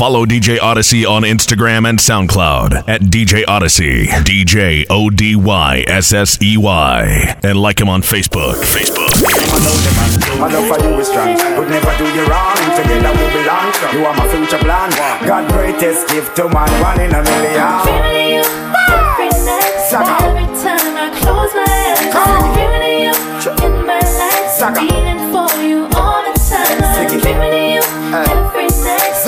Follow 0.00 0.24
DJ 0.24 0.58
Odyssey 0.58 1.04
on 1.04 1.24
Instagram 1.24 1.86
and 1.86 1.98
SoundCloud 1.98 2.88
at 2.88 3.02
DJ 3.02 3.44
Odyssey, 3.46 4.06
DJ 4.06 4.86
O 4.88 5.10
D 5.10 5.36
Y 5.36 5.84
S 5.86 6.14
S 6.14 6.40
E 6.42 6.56
Y, 6.56 7.36
and 7.42 7.60
like 7.60 7.78
him 7.78 7.90
on 7.90 8.00
Facebook. 8.00 8.54
Facebook. 8.64 9.12
My 10.40 10.48
love 10.48 10.66
for 10.72 10.82
you 10.82 10.98
is 10.98 11.06
strong. 11.06 11.28
Would 11.58 11.68
never 11.68 11.92
do 11.98 12.04
you 12.16 12.24
wrong. 12.24 12.56
Together 12.80 13.12
we 13.12 13.26
belong. 13.44 13.68
You 13.92 14.06
are 14.06 14.16
my 14.16 14.26
future 14.32 14.56
plan. 14.64 14.88
God 15.28 15.52
greatest 15.52 16.08
gift 16.08 16.34
to 16.36 16.48
man, 16.48 16.70
one 16.80 16.98
in 16.98 17.12
a 17.14 17.22
million. 17.22 17.68
Dreaming 17.84 18.40
of 18.40 18.48
you 18.48 18.64
every 18.88 19.28
night. 19.44 19.84
Sucker. 19.84 20.24
Every 20.24 20.48
time 20.64 20.96
I 20.96 21.12
close 21.20 21.52
my 21.52 21.68
eyes. 21.68 22.08
Come 22.08 22.30
on. 22.40 22.56
Dreaming 22.56 23.12
of 23.12 23.20
you 23.44 23.66
in 23.68 23.86
my 23.86 24.00
life. 24.00 24.48
Sucker. 24.56 24.80
Feeling 24.80 25.20
for 25.28 25.52
you 25.60 25.84
all 25.92 26.24
the 26.24 26.32
time. 26.40 26.80
I'm 26.88 27.08
Sing 27.10 27.20
dreaming 27.20 27.52
of 27.52 27.68
you 27.76 27.82
Hey. 28.10 28.24
every 28.26 28.59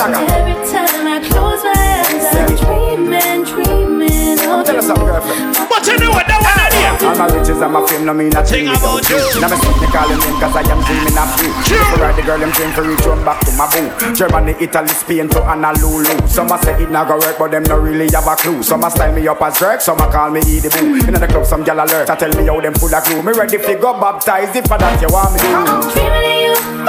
night. 0.08 0.28
Sucker. 0.28 0.34
Every 0.34 0.56
time 0.70 1.06
I 1.06 1.18
close 1.28 1.62
my 1.62 1.72
eyes. 1.76 2.22
Sing 2.32 2.42
I'm 2.42 2.52
it. 2.52 2.58
dreaming, 2.62 3.40
dreaming 3.44 4.38
of 4.42 4.66
Tell 4.66 4.78
us 4.78 4.86
something, 4.86 5.06
girlfriend. 5.06 5.56
But 5.68 5.82
you 5.86 5.96
know 5.98 6.10
what 6.10 6.26
that 6.26 6.40
one 6.42 6.58
idea? 6.58 6.90
All 7.02 7.16
my 7.18 7.26
riches 7.30 7.58
and 7.58 7.72
my 7.72 7.80
fame, 7.86 8.04
no 8.06 8.14
mean 8.14 8.34
a 8.36 8.42
thing 8.44 8.68
without 8.70 9.02
about 9.02 9.10
you. 9.10 9.18
you. 9.18 9.40
Now 9.42 9.48
me 9.50 9.56
sleep, 9.58 9.78
me 9.82 9.88
call 9.90 10.06
your 10.06 10.18
name 10.22 10.38
cause 10.38 10.54
I 10.54 10.62
am 10.70 10.80
dreaming 10.86 11.18
of 11.18 11.30
you. 11.42 11.50
If 11.66 11.98
ride 11.98 12.14
the 12.14 12.22
girl, 12.22 12.38
them 12.38 12.52
dream 12.54 12.70
for 12.72 12.84
reach 12.86 13.06
one 13.06 13.24
back 13.24 13.40
to 13.42 13.50
my 13.58 13.66
boo. 13.70 13.88
Germany, 14.14 14.54
Italy, 14.60 14.94
Spain 14.94 15.26
to 15.34 15.40
Honolulu. 15.42 16.14
Some 16.28 16.52
a 16.52 16.56
say 16.62 16.78
it 16.82 16.90
not 16.90 17.08
go 17.08 17.18
work, 17.18 17.38
but 17.38 17.50
them 17.50 17.64
no 17.64 17.78
really 17.78 18.06
have 18.12 18.26
a 18.26 18.36
clue. 18.36 18.62
Some 18.62 18.84
a 18.84 18.90
style 18.90 19.12
me 19.12 19.26
up 19.26 19.42
as 19.42 19.58
Drake, 19.58 19.80
some 19.80 19.98
a 19.98 20.06
call 20.10 20.30
me 20.30 20.40
Edie 20.46 20.70
Boo. 20.70 21.02
In 21.06 21.14
the 21.14 21.26
club, 21.26 21.46
some 21.46 21.64
gal 21.64 21.82
alert, 21.82 22.10
I 22.10 22.14
tell 22.14 22.30
me 22.38 22.46
how 22.46 22.60
them 22.60 22.74
full 22.74 22.94
of 22.94 23.02
glue. 23.04 23.22
Me 23.22 23.32
ready 23.32 23.58
fi 23.58 23.74
go 23.74 23.98
baptize 23.98 24.54
if 24.54 24.66
for 24.66 24.78
that 24.78 25.00
you 25.02 25.08
want 25.10 25.34
me 25.34 25.40
to. 25.40 25.46
I'm 25.50 25.82
dreaming 25.90 26.22
of 26.54 26.66
you 26.78 26.81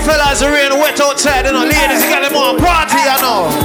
fellas, 0.00 0.40
the 0.40 0.48
rain 0.48 0.72
wet 0.78 1.00
outside, 1.00 1.46
you 1.46 1.52
know. 1.52 1.64
Ladies, 1.64 2.02
you 2.04 2.10
got 2.10 2.22
them 2.22 2.36
on 2.36 2.56
party, 2.58 2.96
I 2.96 3.20
know. 3.20 3.59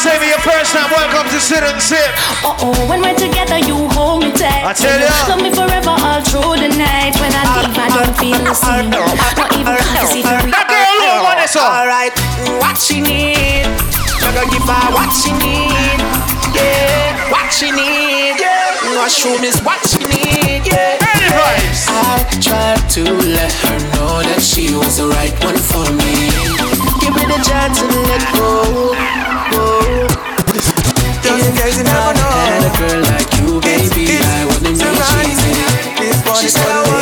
No, 0.00 0.16
me 0.16 0.16
just 0.16 0.16
want 0.16 0.16
to 0.16 0.16
say 0.16 0.16
me 0.16 0.28
your 0.32 0.40
first 0.40 0.72
time. 0.72 0.88
Welcome 0.88 1.28
to 1.28 1.40
Sit 1.40 1.60
and 1.60 1.76
Sip. 1.76 2.00
Uh 2.40 2.56
oh, 2.64 2.88
when 2.88 3.02
we're 3.04 3.12
together, 3.12 3.58
you 3.60 3.76
hold 3.92 4.24
me 4.24 4.32
tight. 4.32 4.64
I 4.64 4.72
tell 4.72 4.96
ya. 4.96 5.12
Love 5.28 5.42
me 5.44 5.52
forever 5.52 5.92
all 5.92 6.24
through 6.24 6.56
the 6.56 6.72
night. 6.72 7.12
When 7.20 7.28
I 7.28 7.44
leave, 7.60 7.76
I 7.76 7.88
don't 7.92 8.16
feel 8.16 8.40
the 8.40 8.54
same. 8.56 8.88
Not 8.88 9.52
even 9.52 9.76
fantasy 9.76 10.24
for 10.24 10.40
real. 10.40 10.56
That 10.56 10.72
girl 10.72 10.88
love 11.04 11.28
on 11.28 11.36
this 11.36 11.52
song. 11.52 11.68
Alright, 11.68 12.16
what 12.64 12.80
she 12.80 13.04
need? 13.04 13.68
I'm 14.24 14.32
gonna 14.32 14.48
give 14.48 14.64
her 14.64 14.88
what 14.96 15.12
she 15.12 15.36
need. 15.36 16.00
Yeah, 16.56 17.28
what 17.28 17.52
she 17.52 17.68
need. 17.68 18.40
Yeah, 18.40 18.72
mushroom 18.96 19.44
is 19.44 19.60
what 19.60 19.84
she 19.84 20.00
need. 20.00 20.64
Yeah. 20.64 20.96
Any 20.96 21.28
vibes. 21.28 21.84
I 21.92 22.24
tried 22.40 22.88
to 22.96 23.04
let 23.36 23.52
her 23.68 23.78
know 23.92 24.24
that 24.24 24.40
she 24.40 24.72
was 24.72 24.96
the 24.96 25.12
right 25.12 25.36
one 25.44 25.60
for 25.60 25.84
me. 25.92 26.32
Give 27.04 27.12
me 27.12 27.24
the 27.28 27.40
chance 27.44 27.84
to 27.84 27.86
let 28.08 28.24
go. 28.32 28.96
go. 29.52 29.79
In 31.40 31.56
case 31.56 31.78
you 31.78 31.84
never 31.84 32.12
know. 32.20 32.30
Had 32.36 32.68
a 32.68 32.72
girl 32.76 33.00
like 33.08 33.30
you, 33.40 33.60
baby, 33.64 34.20
I 34.20 34.44
wouldn't 34.44 34.76
be 34.76 34.92
cheating. 35.08 35.60
This 35.96 36.20
one 36.26 36.36
She 36.36 36.46
is 36.46 36.52
said 36.52 36.68
I 36.68 36.84
want 36.88 36.99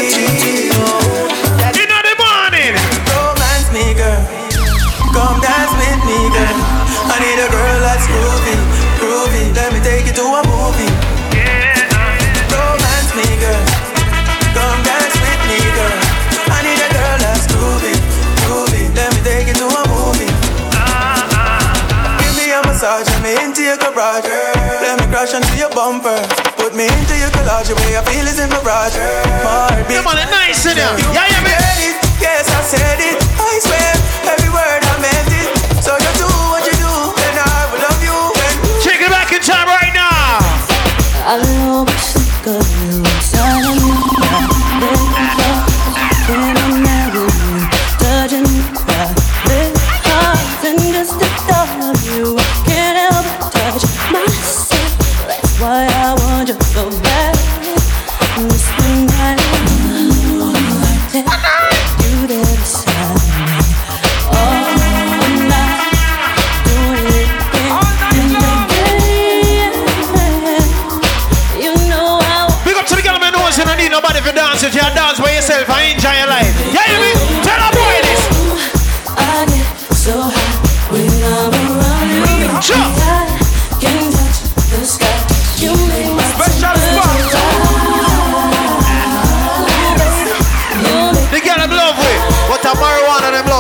crash 25.19 25.35
into 25.35 25.59
your 25.59 25.71
bumper. 25.71 26.15
Put 26.57 26.77
me 26.77 26.85
into 26.87 27.17
your 27.19 27.31
collage, 27.31 27.67
the 27.67 27.75
way 27.75 27.97
I 27.97 28.05
feel 28.07 28.27
is 28.27 28.39
in. 28.39 28.49
My 28.51 29.83
beats 29.89 29.99
Come 29.99 30.07
on, 30.07 30.19
a 30.19 30.31
nice 30.31 30.65
in 30.65 30.77
there. 30.77 30.97
you 30.99 31.13
Yeah, 31.13 31.27
yeah, 31.27 32.03
me. 32.03 32.08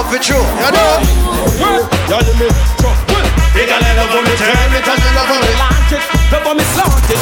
For 0.09 0.19
true. 0.19 0.41
You 0.41 0.73
know? 0.73 1.05
The 3.53 3.65
girl 3.67 3.83
I 3.83 3.93
love 3.97 4.09
for 4.09 4.23
me, 4.25 4.33
turn 4.41 4.73
me, 4.73 4.81
touch 4.81 5.01
me, 5.05 5.11
love 5.13 5.29
me. 5.29 5.53
Launch 5.61 5.93
it, 5.93 6.03
love 6.33 6.47
on 6.47 6.57
me 6.57 6.65
slant 6.65 7.11
it. 7.11 7.21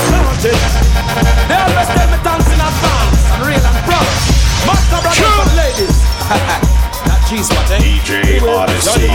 They 1.49 1.59
always 1.59 1.89
tell 1.89 2.09
me 2.11 2.19
thanks 2.23 2.47
in 2.47 2.61
advance, 2.61 3.31
and 3.33 3.43
real 3.43 3.67
and 3.67 3.79
proud. 3.87 4.07
Master 4.67 5.01
brother 5.03 5.19
True. 5.19 5.35
for 5.43 5.57
ladies. 5.57 6.63
That 7.27 7.35
G-spot, 7.35 7.71
eh? 7.75 7.83
DJ 7.83 8.39
Odyssey. 8.39 9.11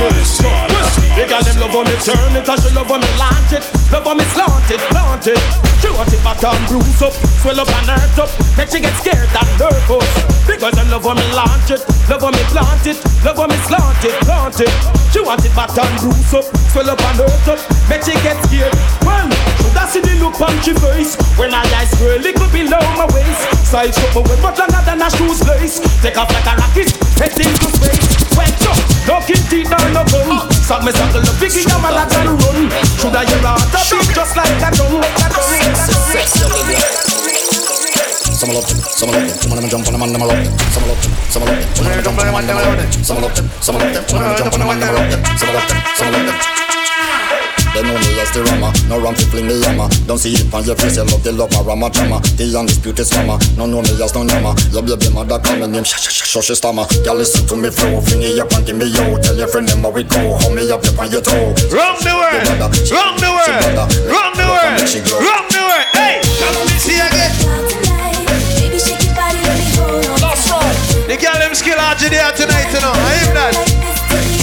They 1.15 1.23
got 1.31 1.47
them 1.47 1.63
love 1.63 1.71
on 1.71 1.87
me, 1.87 1.95
turn 2.03 2.35
it, 2.35 2.43
touch 2.43 2.67
it, 2.67 2.75
love 2.75 2.91
on 2.91 2.99
me, 2.99 3.07
launch 3.15 3.55
it. 3.55 3.63
Love 3.87 4.03
on 4.03 4.19
me, 4.19 4.27
slant 4.35 4.67
it, 4.67 4.83
plant 4.91 5.27
it. 5.31 5.39
Shoot 5.79 5.95
it 5.95 6.19
back 6.19 6.43
and 6.43 6.59
bruise 6.67 6.99
up, 6.99 7.15
swell 7.39 7.55
up 7.63 7.71
and 7.71 7.87
hurt 7.87 8.19
up. 8.19 8.27
Make 8.59 8.67
she 8.67 8.83
get 8.83 8.91
scared 8.99 9.31
and 9.31 9.47
nervous. 9.55 10.11
Because 10.43 10.75
I 10.75 10.83
love 10.91 11.07
on 11.07 11.15
me, 11.15 11.23
launch 11.31 11.71
it. 11.71 11.87
Love 12.11 12.27
on 12.27 12.35
me, 12.35 12.43
plant 12.51 12.83
it. 12.83 12.99
Love 13.23 13.39
on 13.39 13.47
me, 13.47 13.55
slant 13.63 14.03
it, 14.03 14.15
plant 14.27 14.59
it. 14.59 14.71
She 15.15 15.23
want 15.23 15.47
it 15.47 15.55
back 15.55 15.71
and 15.71 15.95
bruise 16.03 16.35
up, 16.35 16.51
swell 16.75 16.91
up 16.91 16.99
and 16.99 17.15
hurt 17.15 17.47
up. 17.47 17.59
Make 17.87 18.03
she 18.03 18.11
get 18.19 18.35
scared. 18.43 18.75
Well, 19.07 19.31
should 19.61 19.77
I 19.77 19.85
see 19.85 20.01
the 20.01 20.13
look 20.17 20.41
on 20.41 20.57
she 20.65 20.73
face 20.73 21.13
when 21.37 21.53
I 21.53 21.61
eyes 21.77 21.93
girl 22.01 22.17
little 22.17 22.49
below 22.49 22.81
my 22.97 23.05
waist. 23.13 23.41
Size 23.69 23.97
up 24.01 24.17
my 24.17 24.21
waist, 24.25 24.41
but 24.41 24.57
longer 24.57 24.81
than 24.83 25.01
a 25.01 25.07
shoes 25.13 25.45
lace. 25.45 25.77
Take 26.01 26.17
off 26.17 26.29
like 26.33 26.49
a 26.49 26.53
rocket, 26.57 26.89
head 27.21 27.37
into 27.37 27.69
space. 27.69 28.09
Went 28.33 28.57
up, 28.65 29.23
kid 29.27 29.41
teeth 29.49 29.69
nor 29.69 29.85
no 29.93 30.01
gun. 30.09 30.49
Suck 30.65 30.81
me 30.83 30.91
suckle 30.91 31.21
the 31.21 31.33
biggie, 31.37 31.67
I'm 31.69 31.85
a 31.85 31.91
and 31.93 32.35
run. 32.41 32.59
Should 32.97 33.15
I 33.15 33.23
hear 33.29 33.45
out 33.45 33.61
a 33.61 33.79
beat 33.85 34.09
just 34.15 34.33
like 34.35 34.49
a 34.49 34.69
drum, 34.73 34.97
like 34.97 35.21
a 35.21 35.27
drum, 35.29 35.45
like 35.45 35.69
a 35.69 36.49
drum. 36.49 37.01
Some 38.41 38.49
love 38.57 38.65
them, 38.65 38.79
some 38.81 39.09
love 39.11 39.21
them. 39.21 39.37
Some 39.37 39.51
of 39.51 39.61
them 39.61 39.69
jump 39.69 39.85
on 39.85 39.93
them 39.93 40.01
and 40.01 40.15
them 40.15 40.21
love 40.25 40.33
them. 40.33 40.57
Some 40.73 40.87
love 40.89 40.97
them, 40.97 41.13
some 41.29 41.43
love 41.45 41.53
them. 41.53 41.75
Some 41.75 41.85
of 41.85 41.93
them 41.93 42.03
jump 42.03 42.17
on 42.17 42.25
them 42.25 42.35
and 42.35 42.49
them 42.49 42.57
love 42.57 42.77
them. 42.77 43.03
Some 43.03 43.21
love 43.21 43.35
them, 43.35 43.49
some 43.61 43.75
love 43.77 43.93
them. 43.93 44.03
Some 44.09 44.17
of 44.17 44.25
them 44.25 44.37
jump 44.37 44.53
on 44.53 44.59
them 44.59 44.69
and 44.69 44.81
them 44.81 44.95
love 44.95 45.11
them. 45.11 45.21
Some 45.37 45.53
love 45.53 45.67
them, 45.69 45.81
some 45.93 46.11
love 46.11 46.25
them. 46.25 46.60
They 47.71 47.83
know 47.87 47.95
me 47.95 48.19
as 48.19 48.31
the 48.35 48.43
rammer. 48.43 48.71
No 48.91 48.99
ram 48.99 49.15
to 49.15 49.25
fling 49.31 49.47
me 49.47 49.55
hammer. 49.63 49.87
Don't 50.03 50.19
see 50.19 50.35
it 50.35 50.51
on 50.53 50.63
your 50.67 50.75
face, 50.75 50.97
you 50.99 51.07
love 51.07 51.23
the 51.23 51.31
love, 51.31 51.51
my 51.55 51.61
rama 51.63 51.89
drama. 51.89 52.19
The 52.35 52.51
undisputed 52.51 53.07
scammer. 53.07 53.39
No 53.55 53.65
know 53.65 53.81
me 53.81 53.95
as 54.03 54.11
no 54.13 54.27
yammer. 54.27 54.51
Your 54.75 54.83
baby 54.83 55.07
mother 55.13 55.39
call 55.39 55.55
me 55.55 55.67
name, 55.71 55.87
shh 55.87 55.95
shh 55.95 56.11
shh 56.11 56.35
shh 56.35 56.51
stammer. 56.51 56.83
Girl 57.07 57.15
listen 57.15 57.47
to 57.47 57.55
me 57.55 57.71
flow, 57.71 58.03
fling 58.03 58.27
it 58.27 58.39
up 58.39 58.51
and 58.51 58.67
give 58.67 58.75
me 58.75 58.91
yo. 58.91 59.15
Tell 59.23 59.35
your 59.39 59.47
friend 59.47 59.67
them 59.67 59.87
how 59.87 59.91
we 59.91 60.03
go, 60.03 60.35
hold 60.35 60.51
me 60.51 60.67
up, 60.67 60.83
up 60.83 60.99
on 60.99 61.07
your 61.11 61.23
toe. 61.23 61.55
Wrong 61.71 61.95
the 62.03 62.11
word, 62.11 62.43
wrong 62.91 63.15
the 63.23 63.31
word, 63.31 63.55
wrong 64.11 64.35
the 64.35 64.45
word, 64.51 64.83
wrong 65.23 65.47
the 65.47 65.63
word. 65.63 65.87
Hey, 65.95 66.19
let 66.43 66.67
me 66.67 66.75
see 66.75 66.99
again. 66.99 67.31
Baby, 68.59 68.79
shake 68.83 68.99
your 68.99 69.15
body, 69.15 69.39
let 69.47 69.55
me 69.55 69.65
hold 69.79 70.11
on. 70.11 70.19
That's 70.19 70.43
right. 70.51 70.75
The 71.07 71.15
girl 71.15 71.39
them 71.39 71.55
skill 71.55 71.79
out 71.79 71.95
there 72.03 72.31
tonight, 72.35 72.67
you 72.67 72.83
know. 72.83 72.91
I 72.91 73.15
am 73.23 73.31
that. 73.31 74.40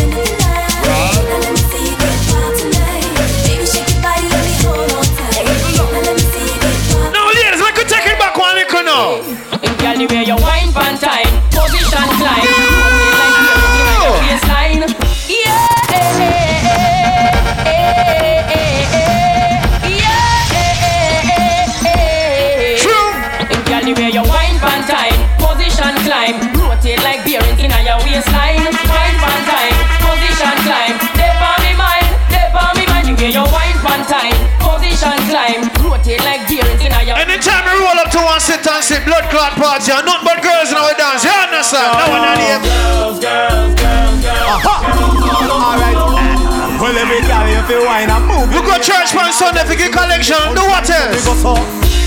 Roll 38.38 38.46
up 38.46 38.46
to 38.46 38.62
one 38.62 38.62
sit 38.62 38.67
and 38.70 38.85
sit 38.85 39.05
blood 39.05 39.25
clot 39.31 39.52
party, 39.56 39.90
and 39.93 40.06
nothing 40.06 40.25
but 40.25 40.43
girls 40.43 40.70
in 40.70 40.76
our 40.76 40.94
dance. 40.94 41.25
You 41.25 41.31
understand? 41.31 41.99
No 41.99 42.06
one 42.11 42.23
on 42.23 42.38
here. 42.38 42.61
Alright. 45.49 45.96
Well, 46.79 46.96
every 46.96 47.20
girl 47.26 47.49
you 47.49 47.62
feel 47.67 47.85
wine 47.85 48.11
and 48.11 48.26
move. 48.26 48.49
We 48.55 48.62
go 48.62 48.79
church 48.79 49.14
on 49.17 49.32
Sunday 49.32 49.64
for 49.64 49.75
get 49.75 49.93
collection. 49.93 50.38
Do 50.55 50.62
what 50.70 50.87
We 50.87 50.94
else? 50.94 51.26
go 51.26 51.35
so. 51.35 51.55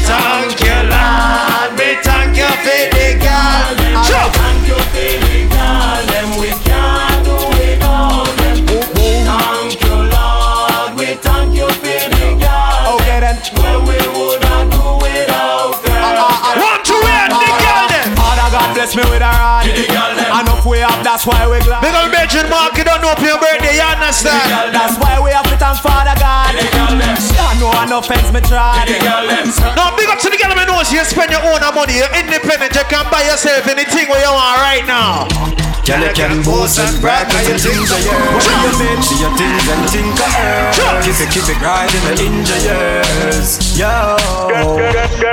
Thank 0.08 0.60
you, 0.64 0.80
Lord. 0.88 1.72
We 1.78 1.96
thank 2.02 2.38
you 2.38 2.48
for 2.64 2.88
the 2.96 3.20
girl. 3.20 4.04
Sure. 4.04 4.32
Okay 6.32 6.61
bless 18.94 19.06
me 19.06 19.12
with 19.12 19.24
a 19.24 19.32
rod. 19.32 19.68
Enough 19.68 20.66
we 20.66 20.80
have, 20.80 21.04
that's 21.04 21.26
why 21.26 21.48
we 21.48 21.60
glad. 21.64 21.82
Big 21.82 21.96
old 21.96 22.12
Benjamin 22.12 22.50
Mark, 22.50 22.76
you 22.78 22.84
don't 22.84 23.02
know 23.02 23.14
for 23.16 23.26
your 23.26 23.40
birthday, 23.40 23.76
you 23.76 23.88
understand? 23.88 24.74
That's 24.74 24.98
why 25.00 25.20
we 25.20 25.32
have 25.32 25.48
to 25.48 25.58
thank 25.58 25.80
Father 25.80 26.16
God. 26.20 26.52
I 26.52 27.56
know 27.60 27.72
I 27.72 27.86
no 27.88 28.00
offense 28.00 28.32
me 28.32 28.42
tried. 28.42 28.88
Now, 29.76 29.96
big 29.96 30.10
up 30.10 30.20
to 30.20 30.30
the 30.30 30.38
girl 30.38 30.52
who 30.52 30.66
knows 30.68 30.92
you 30.92 31.04
spend 31.06 31.32
your 31.32 31.44
own 31.44 31.62
money, 31.74 31.98
you're 31.98 32.16
independent, 32.16 32.76
you 32.76 32.86
can 32.90 33.06
buy 33.12 33.24
yourself 33.24 33.68
anything 33.68 34.10
what 34.10 34.20
you 34.20 34.32
want 34.32 34.60
right 34.60 34.86
now. 34.86 35.61
Girl, 35.82 35.98
you 35.98 36.14
can 36.14 36.44
boast 36.46 36.78
and 36.78 36.94
brag 37.02 37.26
cause 37.26 37.50
your 37.50 37.58
things 37.58 37.90
are 37.90 38.04
yours. 38.06 38.46
When 38.46 38.58
you 38.62 38.74
make 38.78 39.02
see 39.02 39.18
your 39.18 39.34
things 39.34 39.66
and 39.66 39.82
think 39.90 40.14
of 40.14 40.30
her. 40.30 41.02
Keep 41.02 41.18
it, 41.18 41.30
keep 41.34 41.48
it 41.50 41.58
right 41.58 41.90
in 41.90 42.04
the 42.06 42.14
ninja 42.22 42.58
years. 42.62 43.58
Yo, 43.74 43.90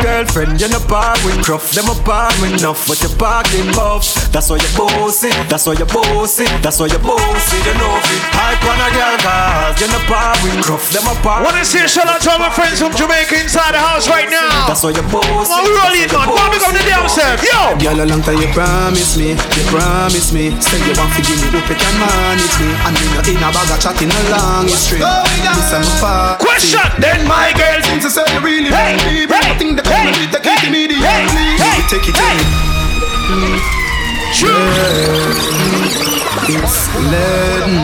girlfriend, 0.01 0.57
you're 0.57 0.73
not 0.73 0.89
part 0.89 1.21
with 1.21 1.37
gruff. 1.45 1.69
Them 1.77 1.93
apart 1.93 2.33
with 2.41 2.57
enough, 2.57 2.89
but 2.89 2.97
you're 3.05 3.13
parking 3.21 3.69
buff. 3.77 4.09
That's 4.33 4.49
why 4.49 4.57
you're 4.57 4.73
bossy, 4.73 5.29
that's 5.53 5.69
why 5.69 5.77
you're 5.77 5.91
bossy, 5.93 6.49
that's 6.65 6.81
why 6.81 6.89
you're 6.89 7.05
bossy. 7.05 7.61
You 7.69 7.77
know 7.77 8.01
it. 8.01 8.21
Hype 8.33 8.65
on 8.65 8.81
a 8.81 8.89
girl 8.97 9.17
cause 9.21 9.77
you're 9.85 9.93
not 9.93 10.05
part 10.09 10.41
with 10.41 10.65
gruff. 10.65 10.89
Them 10.97 11.05
apart. 11.13 11.45
Wanna 11.45 11.61
say 11.61 11.85
a 11.85 11.89
shout 11.89 12.09
out 12.09 12.25
to 12.25 12.33
all 12.33 12.41
my 12.41 12.49
friends 12.49 12.81
from 12.81 12.97
Jamaica 12.97 13.37
inside 13.37 13.77
the 13.77 13.83
house 13.85 14.09
right 14.09 14.33
now. 14.33 14.65
That's 14.65 14.81
why 14.81 14.97
you're 14.97 15.05
bossy. 15.13 15.53
Well, 15.53 15.61
we 15.61 15.77
roll 15.77 15.93
it, 15.93 16.09
man. 16.09 16.25
Go 16.25 16.41
on, 16.41 16.49
big 16.49 16.65
up 16.65 16.73
the 16.73 16.83
damn 16.89 17.05
self. 17.05 17.37
Yo! 17.45 17.77
Girl, 17.77 18.01
a 18.01 18.07
long 18.09 18.25
time 18.25 18.41
you 18.41 18.49
promise 18.57 19.13
me, 19.21 19.37
you 19.37 19.65
promise 19.69 20.33
me. 20.33 20.38
Say 20.39 20.79
you 20.87 20.95
want 20.95 21.11
to 21.19 21.23
give 21.27 21.35
me 21.43 21.51
hope 21.51 21.67
you 21.67 21.75
can 21.75 21.95
manage 21.99 22.55
me. 22.63 22.71
And 22.87 22.95
me 22.95 23.11
no 23.11 23.21
in 23.27 23.43
a 23.43 23.51
bag 23.51 23.75
of 23.75 23.79
chatting 23.83 24.07
a 24.07 24.21
long 24.31 24.71
history. 24.71 25.03
This 25.03 25.73
I'm 25.75 25.83
a 25.83 25.95
part. 25.99 26.39
Question! 26.39 26.79
Then 27.03 27.27
my 27.27 27.51
girl. 27.59 27.83
Things 27.83 28.05
to 28.07 28.11
say 28.11 28.23
you 28.31 28.39
really 28.39 28.71
Hey, 28.71 28.95
want 28.95 29.03
me. 29.11 29.27
hey, 29.27 29.51
Nothing 29.51 29.75
that 29.75 29.87
hey, 29.91 29.99
come 29.99 30.15
with 30.15 30.31
it, 30.31 30.39
take 30.39 30.47
hey, 30.47 30.63
it 30.63 30.69
immediately. 30.71 31.03
hey, 31.03 31.27
hey, 31.59 31.79
take 31.91 32.07
it 32.07 32.15
hey. 32.15 32.39
in. 32.39 33.59
It's 36.55 36.87
leaden, 37.11 37.75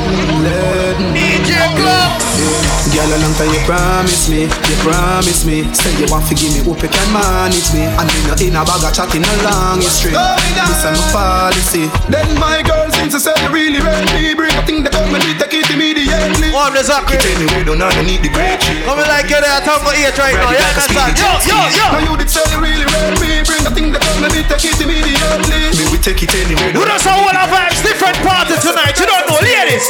leaden. 0.46 1.23
DJ 1.64 1.80
Clubs. 1.80 2.92
Girl, 2.92 3.10
a 3.10 3.16
long 3.18 3.34
time 3.34 3.50
you 3.50 3.62
promise 3.66 4.28
me, 4.28 4.46
you 4.46 4.76
promise 4.84 5.42
me. 5.42 5.64
Say 5.74 5.90
you 5.98 6.06
want 6.12 6.28
to 6.28 6.34
give 6.36 6.52
me 6.52 6.60
hope 6.62 6.78
you 6.84 6.92
can 6.92 7.08
manage 7.10 7.72
me. 7.74 7.88
And 7.88 8.06
me 8.06 8.20
no 8.28 8.34
in 8.38 8.54
a 8.54 8.62
bag 8.62 8.84
of 8.84 8.92
chatting 8.92 9.24
a 9.24 9.34
long 9.42 9.80
history. 9.80 10.12
This 10.12 10.84
I'm 10.84 10.94
a 10.94 11.04
policy. 11.10 11.90
Then 12.06 12.28
my 12.38 12.62
girl 12.62 12.86
seems 12.92 13.16
to 13.16 13.20
say 13.20 13.34
you 13.42 13.50
really 13.50 13.80
ready. 13.80 14.36
Bring 14.36 14.52
a 14.54 14.62
thing 14.62 14.84
that 14.84 14.92
come 14.92 15.10
and 15.10 15.24
we 15.24 15.34
take 15.34 15.58
it 15.58 15.66
immediately. 15.72 16.52
One 16.54 16.76
is 16.76 16.92
up. 16.92 17.08
Tell 17.08 17.18
me 17.18 17.46
we 17.56 17.64
don't 17.66 17.80
need 18.04 18.22
the 18.22 18.30
great 18.30 18.62
shit. 18.62 18.84
Come 18.84 19.00
like 19.00 19.26
you're 19.26 19.42
there, 19.42 19.58
talk 19.64 19.82
about 19.82 19.96
eight 19.96 20.14
right 20.14 20.36
now. 20.36 20.54
You 20.54 20.62
understand? 20.62 21.18
Yo, 21.18 21.30
yo, 21.50 21.58
yo. 21.74 21.86
Now 21.98 22.02
you 22.04 22.14
did 22.14 22.30
say 22.30 22.44
you 22.52 22.60
really 22.62 22.86
ready 22.86 23.16
me. 23.18 23.42
Bring 23.42 23.64
a 23.64 23.72
thing 23.74 23.88
that 23.90 24.04
come 24.04 24.22
and 24.22 24.30
we 24.30 24.44
take 24.46 24.70
it 24.70 24.78
immediately. 24.78 25.72
Me 25.74 25.84
we 25.90 25.98
take 25.98 26.22
it 26.22 26.30
anyway. 26.30 26.70
Who 26.76 26.84
does 26.86 27.08
all 27.10 27.26
our 27.26 27.48
vibes? 27.50 27.82
Different 27.82 28.20
party 28.22 28.54
tonight. 28.62 28.94
You 29.00 29.08
don't 29.08 29.26
know, 29.26 29.40
ladies. 29.42 29.86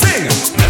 Sing. 0.00 0.61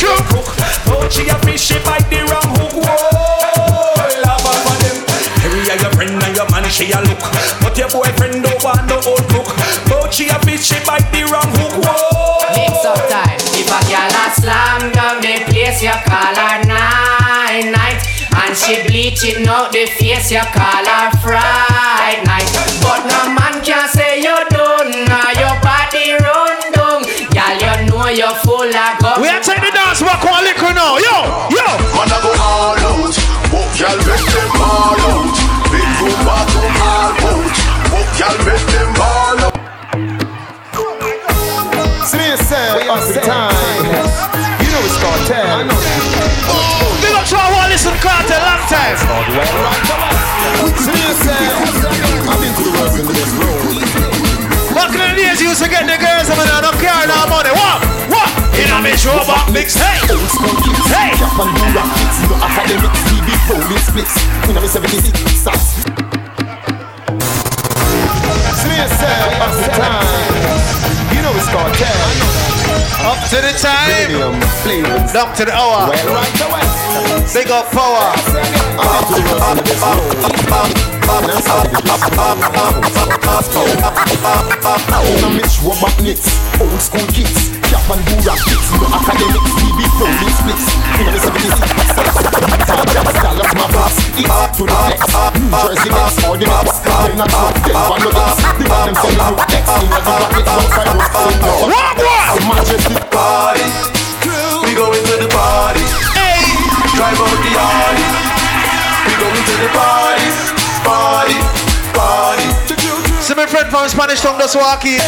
She. 0.00 0.16
Oh, 0.16 1.80
bite 1.84 2.08
the 2.10 2.18
wrong 2.30 2.50
hook. 2.56 2.72
Whoa, 2.72 4.22
love 4.24 4.42
her 4.46 4.56
for 4.64 4.76
them. 4.80 4.96
Baby, 5.42 5.70
are 5.70 5.78
your 5.82 5.92
friend 5.92 6.22
and 6.22 6.36
your 6.36 6.46
she 6.70 6.92
a 6.94 7.00
look. 7.02 7.20
But 7.60 7.76
your 7.76 7.90
boyfriend 7.90 8.42
don't 8.42 8.62
want 8.62 8.86
no 8.86 9.02
old 9.02 9.26
cook. 9.28 9.50
But 9.90 10.14
she 10.14 10.30
a 10.30 10.38
fish, 10.46 10.70
she 10.70 10.78
bite 10.86 11.10
the 11.10 11.26
wrong 11.26 11.50
hook. 11.58 11.82
Whoa. 11.82 12.46
Mix 12.54 12.86
up 12.86 13.02
time. 13.10 13.38
If 13.58 13.66
a 13.66 13.80
girl 13.90 14.14
a 14.14 14.24
slam 14.38 14.80
down 14.94 15.18
the 15.20 15.42
place, 15.50 15.82
you 15.82 15.94
call 16.06 16.34
her 16.34 16.62
nine 16.64 17.74
night. 17.74 17.98
And 18.30 18.54
she 18.56 18.78
bleaching 18.86 19.46
out 19.50 19.72
the 19.74 19.86
face, 19.98 20.30
you 20.30 20.40
call 20.54 20.86
her 20.86 21.10
fright 21.18 22.22
night. 22.24 22.48
But 22.80 23.02
no 23.10 23.34
man 23.34 23.58
can 23.66 23.88
say 23.90 24.22
you 24.22 24.36
done, 24.54 24.94
now 25.10 25.34
your 25.34 25.56
body 25.60 26.14
run 26.22 26.58
down. 26.70 27.02
Girl, 27.34 27.54
you 27.58 27.74
know 27.90 28.08
you're 28.08 28.38
full 28.46 28.70
of 28.70 28.92
gum. 29.02 29.20
We 29.20 29.28
are 29.28 29.42
taking 29.42 29.66
the 29.66 29.74
dance 29.74 30.00
back 30.00 30.22
one 30.22 30.44
liquor 30.46 30.72
now. 30.72 30.96
Yo, 31.02 31.50
yo. 31.50 31.66
Man, 31.98 32.08
I 32.08 32.18
go 32.22 32.30
all 32.38 32.78
out. 32.78 33.14
Walk 33.50 33.74
y'all 33.78 33.98
make 34.06 34.26
them 34.30 34.50
all 34.62 34.98
out. 35.02 35.39
Boom, 36.00 36.24
bottom 36.24 36.80
all 42.90 43.06
the 43.06 43.20
time. 43.22 43.54
You 44.58 44.70
know 44.74 44.82
it's 44.82 44.98
cartel. 44.98 45.62
Big 46.98 47.14
up 47.14 47.24
to 47.28 47.36
our 47.38 47.50
one 47.54 47.70
listen 47.70 47.94
cartel 48.02 48.40
long 48.42 48.64
time. 48.66 48.98
Smith 50.74 51.22
I've 52.26 52.40
been 52.42 52.54
to 52.58 52.66
in 52.98 53.06
best 53.06 53.34
road. 53.38 54.10
Back 54.74 54.90
in 54.94 55.18
used 55.38 55.62
to 55.62 55.68
get 55.68 55.86
the 55.86 55.98
girls 55.98 56.30
and 56.30 56.40
I 56.40 56.60
don't 56.62 56.78
care 56.82 57.06
now 57.06 57.26
money. 57.30 57.52
What? 57.54 57.78
What? 58.10 58.30
In 58.58 58.70
a 58.74 58.82
metro 58.82 59.14
back 59.26 59.52
mix. 59.52 59.74
Hey! 59.74 59.98
Hey! 60.90 61.14
Cap 61.14 61.38
and 61.38 61.50
do 61.54 61.62
rap 61.76 61.90
hits, 61.94 62.18
no 62.26 62.34
academics, 62.42 63.00
TV 63.06 63.28
rolling 63.50 63.78
splits. 63.78 64.14
In 64.48 64.54
the 64.54 64.66
76 64.66 65.14
sats. 65.38 65.89
Up 68.60 69.56
the 69.56 69.68
time. 69.72 70.04
You 71.14 71.22
know 71.22 71.32
it's 71.32 71.48
cartel. 71.48 71.96
Up 73.08 73.16
to 73.30 73.40
the 73.40 73.56
time. 73.56 74.12
Down 75.14 75.34
to 75.36 75.44
the 75.46 75.52
hour. 75.52 75.88
Big 77.32 77.48
up 77.48 77.72
power. 77.72 78.12
Mitch 85.34 85.60
Robot 85.62 85.96
Knits, 86.02 86.60
old 86.60 86.80
school 86.80 87.06
kids, 87.08 87.59
Cap 87.70 87.86
and 87.94 88.02
Dura 88.02 88.34
kits, 88.34 88.66
no 88.74 88.86
academics, 88.90 89.54
TV 89.62 89.78
rolling 89.94 90.34
splits. 90.34 90.66
You 90.98 91.06
know, 91.06 91.14
listen 91.14 91.30
to 91.30 91.38
this, 91.38 91.54
Dallas, 92.66 93.54
my 93.54 93.66
boss, 93.70 93.94
east 94.18 94.26
to 94.58 94.66
the 94.66 94.74
next. 94.90 95.06
New 95.38 95.54
Jersey 95.54 95.90
next, 95.94 96.18
or 96.26 96.34
the 96.34 96.50
I 96.50 96.66
drop 97.30 97.54
them, 97.62 97.78
one 97.86 98.02
of 98.02 98.10
the 98.10 98.26
one 98.66 98.90
them 98.90 98.94
send 98.98 99.14
me 99.14 99.38
next. 99.54 99.70
In 99.70 99.86
the 99.86 100.02
rock, 100.02 100.34
it's 100.34 100.50
outside, 100.50 100.90
what's 100.98 101.14
going 101.14 101.38
on? 101.46 101.70
Walk, 101.70 101.98
walk! 102.02 102.42
Majestic 102.58 103.06
party. 103.14 103.62
We 104.66 104.74
going 104.74 105.04
to 105.06 105.14
the 105.22 105.28
party. 105.30 105.86
Drive 106.98 107.22
out 107.22 107.38
the 107.38 107.50
party. 107.54 108.06
We 109.06 109.12
going 109.14 109.44
to 109.46 109.54
the. 109.62 109.68
Party. 109.78 110.59
Party. 113.30 113.38
See 113.38 113.38
my 113.38 113.46
friend 113.46 113.70
from 113.70 113.86
Spanish 113.88 114.20
tongue 114.20 114.38
just 114.38 114.56
walk 114.56 114.84
in. 114.84 114.98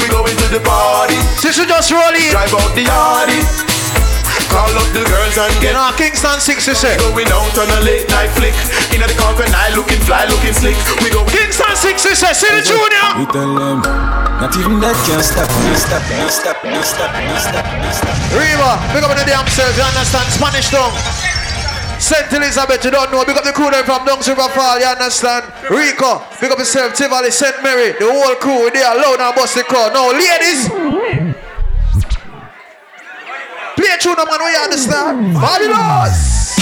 We 0.00 0.08
going 0.08 0.32
to 0.32 0.48
the 0.48 0.60
party. 0.64 1.16
Sister 1.36 1.68
just 1.68 1.92
roll 1.92 2.16
in. 2.16 2.32
Drive 2.32 2.54
out 2.56 2.72
the 2.72 2.84
party. 2.88 3.36
Call 4.48 4.72
up 4.72 4.88
the 4.96 5.04
girls 5.04 5.36
and 5.36 5.52
get 5.60 5.76
No, 5.76 5.92
Kingston 5.94 6.40
6 6.40 6.66
you 6.66 6.74
say. 6.74 6.96
Going 6.96 7.28
out 7.28 7.52
on 7.60 7.68
a 7.68 7.80
late 7.84 8.08
night 8.08 8.32
flick. 8.32 8.56
In 8.96 9.04
the 9.04 9.12
conquer 9.14 9.46
night, 9.52 9.76
looking 9.76 10.00
fly, 10.08 10.24
looking 10.26 10.56
slick. 10.56 10.76
We 11.04 11.12
go 11.12 11.22
Kingston 11.28 11.76
6 11.76 12.04
you 12.04 12.14
say. 12.16 12.32
See 12.32 12.48
the 12.48 12.64
junior. 12.64 13.06
We 13.20 13.26
tell 13.28 13.52
them, 13.52 13.84
not 13.84 14.56
even 14.56 14.80
that 14.80 14.96
can 15.04 15.20
stop 15.20 15.46
me, 15.60 15.76
stop 15.76 16.02
me, 16.08 16.26
stop 16.32 16.56
me, 16.64 16.80
stop 16.80 17.12
me, 17.12 17.36
stop 17.36 17.64
me, 17.68 17.90
stop 17.92 18.16
me. 18.16 18.40
Riva, 18.40 18.72
pick 18.90 19.04
up 19.04 19.12
the 19.12 19.24
damn 19.28 19.46
self, 19.52 19.76
you 19.76 19.84
understand? 19.84 20.26
Spanish 20.32 20.72
tongue. 20.72 21.39
St. 22.00 22.32
Elizabeth, 22.32 22.82
you 22.82 22.90
don't 22.90 23.12
know. 23.12 23.22
Pick 23.24 23.36
up 23.36 23.44
the 23.44 23.52
crew 23.52 23.70
there 23.70 23.84
from 23.84 24.06
Dunn's 24.06 24.26
River 24.26 24.48
Fall, 24.56 24.80
you 24.80 24.86
understand? 24.86 25.44
Rico, 25.68 26.24
pick 26.40 26.50
up 26.50 26.58
yourself, 26.58 26.94
Tivoli, 26.94 27.30
St. 27.30 27.62
Mary, 27.62 27.92
the 27.92 28.08
whole 28.08 28.34
crew, 28.40 28.70
they 28.72 28.82
are 28.82 28.96
loud 28.96 29.20
and 29.20 29.36
bust 29.36 29.54
the 29.54 29.62
crowd. 29.62 29.92
Now, 29.92 30.08
ladies, 30.08 30.66
play 33.76 33.92
a 33.92 33.98
tune, 34.00 34.16
man, 34.16 34.40
you 34.40 34.60
understand? 34.64 35.36
Fabulous! 35.36 36.56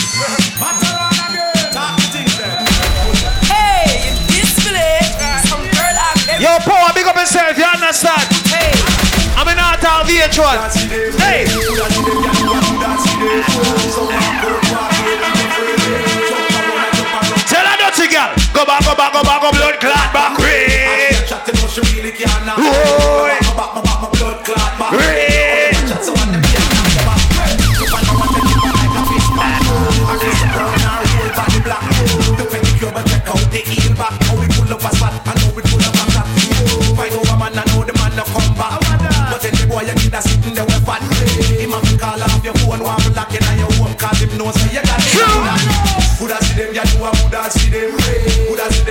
Hey, 3.47 4.11
in 4.11 4.18
this 4.26 4.59
village, 4.59 5.07
some 5.47 5.62
girl 5.71 5.95
have 5.95 6.42
Yo, 6.42 6.59
power, 6.66 6.90
big 6.92 7.07
up 7.07 7.14
yourself, 7.14 7.57
you 7.57 7.62
understand? 7.62 8.26
Hey, 8.50 8.75
I'm 9.38 9.47
in 9.47 9.59
out 9.59 9.78
of 9.78 10.02
VH1. 10.11 11.14
Hey! 11.23 11.47
Go 19.52 19.59
back, 19.59 19.81
go 19.81 19.88
back, 19.88 20.09
go 20.11 20.11
blood 20.11 20.11
clot 20.11 20.12
back, 20.12 20.38
way. 20.38 21.09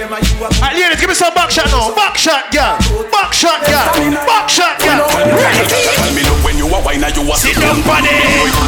Alright, 0.07 0.23
ah, 0.63 0.71
ladies, 0.71 1.03
give 1.03 1.11
me 1.11 1.15
some 1.19 1.35
back 1.35 1.51
shot 1.51 1.67
now. 1.67 1.91
Back 1.91 2.15
shot, 2.15 2.47
girl. 2.47 2.79
Back 3.11 3.35
shot, 3.35 3.59
girl. 3.67 3.91
Back 4.23 4.47
shot, 4.47 4.79
girl. 4.79 5.03
Ready? 5.03 5.67
Tell 5.67 6.15
me 6.15 6.23
look 6.23 6.39
when 6.47 6.55
you 6.55 6.63
a 6.63 6.79
wine 6.79 7.03
and 7.03 7.11
you 7.11 7.27
a 7.27 7.35
Sit 7.35 7.59
down, 7.59 7.83
buddy. 7.83 8.07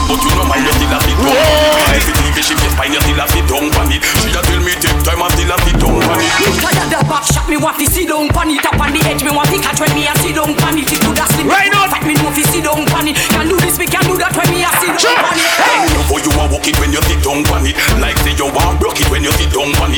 But 0.04 0.20
you 0.20 0.36
know 0.36 0.44
mind 0.44 0.68
you 0.68 0.76
still 0.76 0.92
a 0.92 1.00
fit 1.00 1.16
down 1.16 1.96
If 1.96 2.12
it. 2.12 2.18
Leave 2.28 2.44
she 2.44 2.60
face 2.60 2.76
fine 2.76 2.92
you 2.92 3.00
still 3.00 3.24
a 3.24 3.26
fit 3.32 3.48
down 3.48 3.72
pan 3.72 3.88
it. 3.88 4.04
She 4.20 4.36
a 4.36 4.42
tell 4.44 4.60
me 4.60 4.76
take 4.84 5.00
time 5.08 5.24
and 5.24 5.32
still 5.32 5.48
a 5.48 5.56
fit 5.64 5.80
down 5.80 5.96
pan 6.04 6.20
it. 6.20 6.32
Tired 6.60 6.92
the 6.92 7.00
back 7.08 7.24
shot, 7.24 7.48
me 7.48 7.56
want 7.56 7.80
to 7.80 7.88
sit 7.88 8.12
down 8.12 8.28
pan 8.36 8.52
it. 8.52 8.60
Up 8.68 8.76
on 8.76 8.92
the 8.92 9.00
edge, 9.08 9.24
me 9.24 9.32
want 9.32 9.48
to 9.48 9.58
catch 9.64 9.80
when 9.80 9.96
me 9.96 10.12
a 10.12 10.14
sit 10.20 10.36
down 10.36 10.52
pan 10.60 10.76
it. 10.76 10.92
It 10.92 11.00
could 11.00 11.16
have 11.24 11.32
slip. 11.32 11.48
Right 11.48 11.72
now. 11.72 11.88
Fight 11.88 12.04
me 12.04 12.20
know 12.20 12.36
fi 12.36 12.44
sit 12.52 12.68
down 12.68 12.84
pan 12.84 13.08
it. 13.08 13.16
Can 13.32 13.48
do 13.48 13.56
this, 13.64 13.80
me 13.80 13.88
can 13.88 14.04
do 14.04 14.20
that 14.20 14.36
when 14.36 14.52
me 14.52 14.68
a 14.68 14.72
sit 14.84 14.92
down 14.92 15.16
pan 15.24 15.40
it. 15.40 15.48
Hey, 15.56 15.88
you 15.88 16.04
boy 16.12 16.20
you 16.20 16.36
a 16.36 16.44
walk 16.52 16.68
it 16.68 16.76
when 16.84 16.92
you 16.92 17.00
sit 17.08 17.24
down 17.24 17.48
pan 17.48 17.64
it? 17.64 17.80
Like 18.04 18.20
say 18.28 18.36
you 18.36 18.52
want 18.52 18.76
broke 18.84 19.00
it 19.00 19.08
when 19.08 19.24
you 19.24 19.32
sit 19.40 19.56
down 19.56 19.72
pan 19.80 19.96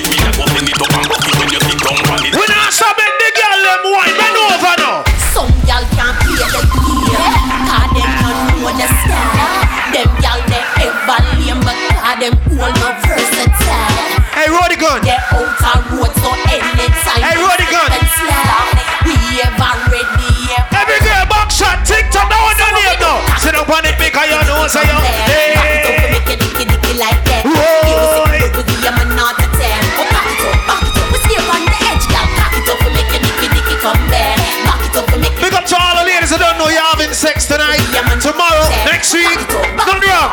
week. 39.14 39.40
Nothing 39.76 40.02
wrong. 40.08 40.32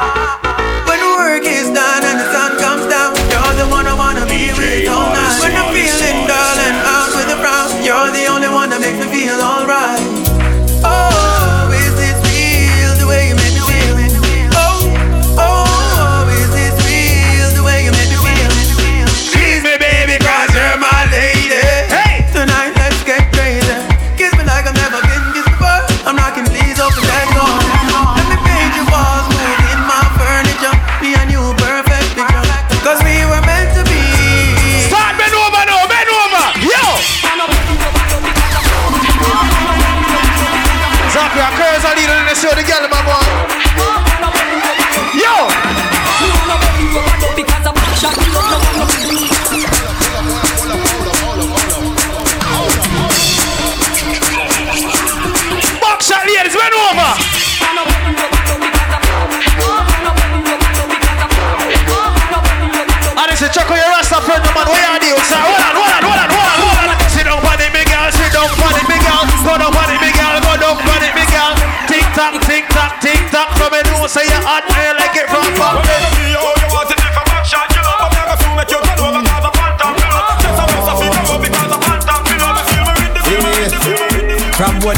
When 0.86 0.98
the 1.02 1.10
work 1.18 1.44
is 1.44 1.68
done 1.70 2.02
and 2.04 2.16
the 2.22 2.28
sun 2.30 2.50
comes 2.62 2.86
down, 2.86 3.14
you're 3.32 3.54
the 3.58 3.66
one 3.70 3.86
I 3.86 3.94
wanna 3.94 4.24
be 4.26 4.50
with 4.54 4.88
all 4.88 5.10
night. 5.10 5.38
When 5.42 5.52
I'm 5.54 5.70
feeling 5.74 6.26
dull 6.30 6.58
and 6.66 6.76
out 6.86 7.10
with 7.16 7.34
a 7.34 7.38
frown, 7.42 7.68
you're 7.82 8.10
the 8.14 8.26
only 8.26 8.48
one 8.48 8.70
that 8.70 8.80
makes 8.80 8.98
me 9.02 9.08
feel 9.10 9.38
alright. 9.40 9.97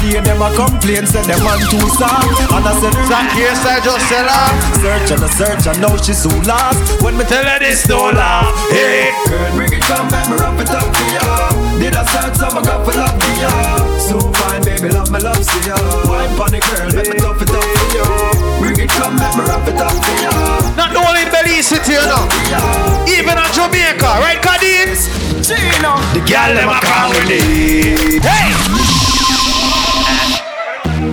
From 0.01 0.09
Nowadays 0.09 0.25
them 0.25 0.41
a 0.41 0.49
complain, 0.57 1.05
say 1.05 1.21
them 1.29 1.45
man 1.45 1.61
too 1.69 1.85
soft. 2.01 2.25
And 2.49 2.65
I 2.65 2.73
said, 2.81 2.97
Zach, 3.05 3.29
yes, 3.37 3.61
I 3.69 3.85
just 3.85 4.01
sell 4.09 4.25
her. 4.25 4.49
Search 4.81 5.11
and 5.13 5.23
a 5.23 5.29
search 5.29 5.67
and 5.69 5.77
now 5.77 5.93
she 6.01 6.15
so 6.17 6.33
lost. 6.49 6.81
When 7.05 7.19
me 7.21 7.25
Tell 7.29 7.45
her 7.45 7.59
this 7.61 7.85
don't 7.85 8.17
laugh. 8.17 8.49
Hey, 8.73 9.13
Girl, 9.29 9.53
bring 9.53 9.73
it 9.77 9.85
come 9.85 10.09
back, 10.09 10.25
me 10.33 10.41
wrap 10.41 10.57
it 10.57 10.73
up 10.73 10.89
for 10.89 11.05
ya. 11.13 11.53
Did 11.79 11.95
I 11.95 12.05
search 12.09 12.35
some 12.41 12.57
I 12.57 12.63
got 12.65 12.81
for 12.89 12.97
love 12.97 13.13
for 13.13 13.35
ya? 13.45 13.53
So 14.01 14.17
fine, 14.41 14.65
baby, 14.65 14.89
love 14.89 15.13
me 15.13 15.21
love 15.21 15.37
for 15.37 15.61
ya. 15.69 15.77
Wine 16.09 16.33
pon 16.33 16.49
the 16.49 16.61
girl, 16.65 16.89
let 16.97 17.05
me 17.05 17.17
tough 17.21 17.43
it 17.45 17.53
up 17.53 17.61
for 17.61 17.87
ya. 17.93 18.05
Bring 18.57 18.81
it 18.81 18.89
come 18.97 19.21
back, 19.21 19.37
me 19.37 19.45
wrap 19.45 19.69
it 19.69 19.77
up 19.77 19.93
for 19.93 20.17
ya. 20.25 20.33
not 20.81 20.97
only 20.97 21.23
in 21.23 21.31
Belize 21.31 21.69
City, 21.69 21.93
you 22.01 22.05
know. 22.09 22.25
Even 23.05 23.37
in 23.37 23.51
Jamaica, 23.53 24.11
right, 24.25 24.41
Kadeen? 24.41 24.97
Gino, 25.45 26.01
The 26.17 26.25
girl 26.25 26.51
them 26.57 26.73
a 26.73 26.81
call 26.81 27.13
with 27.13 27.29
it. 27.29 28.25
Hey, 28.25 29.00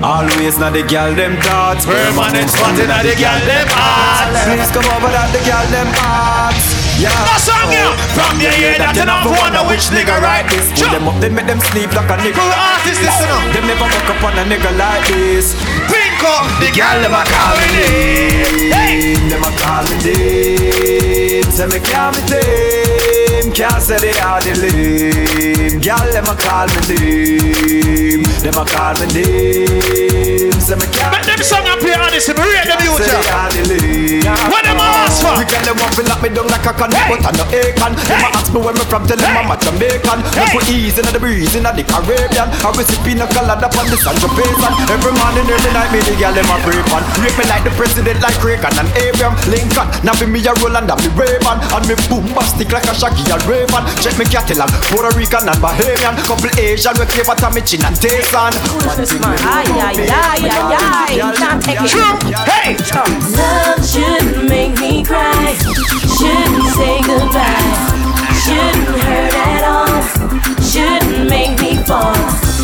Always 0.04 0.60
not 0.62 0.74
the 0.74 0.84
girl 0.86 1.13
them 1.18 1.38
thoughts. 1.42 1.86
Permanent 1.86 2.50
spot 2.50 2.77
in 2.77 2.86
the 2.86 3.16
girl 3.18 3.42
them 3.50 3.68
heart. 3.74 4.30
Please 4.46 4.70
come 4.70 4.86
over 4.94 5.10
that 5.10 5.30
the 5.34 5.42
girl 5.42 5.66
them 5.74 5.89
hearts. 5.98 6.77
Yeah. 7.01 7.13
No 7.13 7.38
song, 7.38 7.70
you. 7.70 7.89
From 8.18 8.38
your 8.42 8.54
ear 8.58 8.77
that 8.82 8.94
you 8.98 9.06
don't 9.06 9.30
wonder 9.38 9.62
which 9.70 9.89
nigga 9.94 10.18
right? 10.18 10.46
this 10.50 10.70
Pull 10.74 10.89
them 10.89 11.06
up, 11.06 11.18
then 11.22 11.34
make 11.34 11.46
them 11.46 11.62
sleep 11.62 11.94
like 11.94 12.10
a 12.10 12.18
nigga. 12.18 12.42
Who 12.42 12.46
artist 12.46 13.01
this, 13.01 13.18
you 13.22 13.30
know? 13.30 13.42
Them 13.54 13.66
never 13.70 13.86
fuck 13.86 14.18
up 14.18 14.24
on 14.25 14.34
a 14.38 14.46
nigga 14.50 14.70
like 14.77 15.06
this. 15.10 15.54
Pink 15.89 16.22
up, 16.25 16.46
the 16.58 16.70
girl 16.74 16.98
them 17.01 17.13
a 17.13 17.22
call 17.25 17.58
it. 17.58 18.74
Hey, 18.74 19.13
Them 19.30 19.46
a 19.46 19.51
call 19.58 19.86
me 19.86 19.98
name 20.06 21.50
Say 21.54 21.68
me 21.70 21.80
can't 21.82 22.18
be 22.30 23.27
tame 23.48 23.54
Can't 23.54 23.82
say 23.82 23.98
they 24.00 24.20
are 24.20 24.42
the 24.42 24.54
lame 24.60 25.80
Girl, 25.82 26.08
them 26.12 26.25
a 26.25 26.36
call 26.36 26.68
me 26.68 26.82
name 26.92 28.24
Them 28.44 28.58
a 28.58 28.66
call 28.66 28.94
me 29.00 29.08
name 29.13 30.60
Say 30.60 30.75
me 30.75 30.88
can't 30.92 31.13
Let 31.13 31.25
them 31.25 31.42
song 31.44 31.66
and 31.68 31.80
play 31.80 31.96
honest, 31.96 32.30
and 32.30 32.39
rate 32.39 32.68
them 32.68 32.80
youth, 32.84 33.00
Say 33.00 33.12
they 33.12 33.30
are 33.32 33.50
the 33.51 33.63
lame 33.72 34.51
What 34.51 34.63
them 34.66 34.80
a 34.80 34.88
ask 35.06 35.22
for? 35.24 35.34
You 35.39 35.46
get 35.48 35.63
them 35.63 35.77
want 35.80 35.94
to 35.96 36.04
lock 36.04 36.22
me 36.22 36.30
down 36.30 36.48
like 36.48 36.66
a 36.66 36.74
can 36.74 36.92
Hey. 36.92 37.08
But 37.08 37.24
I 37.24 37.32
no 37.38 37.46
acorn. 37.54 37.94
Them 37.96 38.25
a 38.25 38.30
ask 38.36 38.50
me 38.51 38.60
where 38.60 38.75
me 38.75 38.84
from 38.89 39.04
Tell 39.08 39.20
them 39.20 39.38
I'm 39.38 39.51
a 39.51 39.56
Jamaican. 39.56 40.20
Me 40.24 40.30
Hey. 40.34 40.51
put 40.51 40.68
ease 40.68 40.98
in 40.98 41.06
the 41.08 41.20
breeze 41.20 41.54
in 41.56 41.63
the 41.63 41.84
Caribbean. 41.86 42.48
I 42.66 42.70
was 42.74 42.88
sipping 42.89 43.22
a 43.22 43.27
colada 43.30 43.68
upon 43.70 43.88
the 43.88 43.98
San 44.01 44.18
Basin 44.18 44.74
Every 44.92 45.13
morning, 45.13 45.48
every 45.48 45.72
night 45.72 45.92
me 45.94 46.00
the 46.04 46.16
girl 46.20 46.34
them 46.34 46.50
a 46.50 46.58
pray 46.66 46.82
pan 46.89 47.04
Rape 47.22 47.38
me 47.38 47.46
like 47.48 47.63
the 47.63 47.74
president 47.77 48.20
like 48.20 48.36
Reagan 48.44 48.74
and 48.75 48.89
Abraham 49.00 49.36
Lincoln. 49.48 49.88
Now 50.04 50.18
be 50.20 50.25
me 50.27 50.42
a 50.44 50.51
Roland 50.60 50.89
and 50.89 51.00
me 51.00 51.10
Raven 51.16 51.58
And 51.72 51.84
me 51.88 51.96
bombastic 52.10 52.72
like 52.74 52.88
a 52.89 52.94
Shaggy 52.98 53.24
and 53.38 53.46
Raven 53.48 53.84
Check 54.01 54.17
me 54.17 54.25
cattle 54.25 54.62
and 54.62 54.72
Puerto 54.89 55.13
Rican 55.17 55.48
and 55.48 55.60
Bahamian 55.62 56.17
Couple 56.25 56.50
Asian 56.58 56.94
we 56.98 57.06
flavor 57.06 57.36
Tommy 57.38 57.62
Chin 57.62 57.86
and. 57.86 57.98
Can't 61.38 61.62
take 61.63 61.82
it. 61.82 61.89
True. 61.89 62.17
Hey, 62.50 62.77
Love 63.38 63.86
shouldn't 63.86 64.50
make 64.50 64.79
me 64.79 65.03
cry. 65.03 65.53
Shouldn't 66.17 66.65
say 66.74 67.01
goodbye. 67.06 67.98
Shouldn't 68.44 68.88
hurt 69.06 69.34
at 69.34 69.63
all. 69.63 70.01
Shouldn't 70.62 71.29
make 71.29 71.60
me 71.62 71.77
fall. 71.84 72.15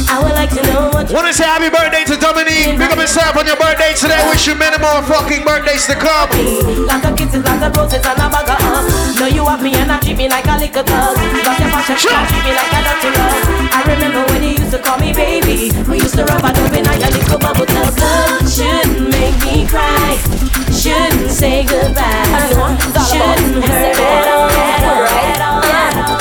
I 0.09 0.21
would 0.21 0.33
like 0.33 0.49
to 0.51 0.61
know 0.69 0.89
what 0.93 1.11
wanna 1.11 1.33
say 1.33 1.45
happy 1.45 1.69
birthday 1.69 2.03
to 2.05 2.17
Dominique. 2.17 2.77
Big 2.77 2.91
up 2.91 2.97
yourself 2.97 3.35
on 3.37 3.47
your 3.47 3.52
birthday 3.93 4.15
today. 4.15 4.29
Wish 4.29 4.47
you 4.47 4.55
many 4.55 4.77
more 4.81 5.01
fucking 5.03 5.43
birthdays 5.43 5.85
to 5.87 5.95
come. 5.95 6.29
Lots 6.85 7.05
of 7.05 7.15
kisses, 7.17 7.43
lots 7.43 7.63
of 7.63 7.75
roses, 7.77 8.05
and 8.05 8.19
a 8.19 8.27
bag 8.29 8.49
of 8.49 8.57
hugs. 8.59 9.19
Know 9.19 9.27
you 9.27 9.45
have 9.45 9.61
me 9.61 9.73
and 9.75 9.91
I 9.91 9.99
treat 9.99 10.17
me 10.17 10.29
like 10.29 10.45
a 10.45 10.57
little 10.57 10.83
thug. 10.83 11.17
Lots 11.17 11.61
of 11.61 11.69
passion, 11.69 11.97
Sure. 11.97 12.25
treat 12.27 12.43
me 12.43 12.53
like 12.53 12.73
a 12.73 12.81
dirty 12.81 13.09
love. 13.17 13.43
I 13.73 13.81
remember 13.87 14.23
when 14.31 14.43
you 14.43 14.49
used 14.57 14.71
to 14.71 14.79
call 14.79 14.97
me 14.97 15.13
baby. 15.13 15.71
We 15.89 15.97
used 15.97 16.15
to 16.15 16.25
rub 16.25 16.43
a 16.43 16.53
dub 16.53 16.73
in 16.73 16.87
a 16.87 16.93
your 16.97 17.11
little 17.11 17.39
bubble 17.39 17.65
tub. 17.65 17.93
love 17.97 18.49
shouldn't 18.49 19.09
make 19.09 19.37
me 19.45 19.67
cry. 19.67 20.17
Shouldn't 20.73 21.31
say 21.31 21.63
goodbye. 21.63 22.49
Shouldn't 23.09 23.63
hurt 23.63 23.97
at 23.97 24.27
all. 24.33 24.49
At 24.49 24.83
all. 24.83 25.03
At 25.05 25.41
all. 25.41 25.63
At 25.63 25.97
all. 25.97 26.13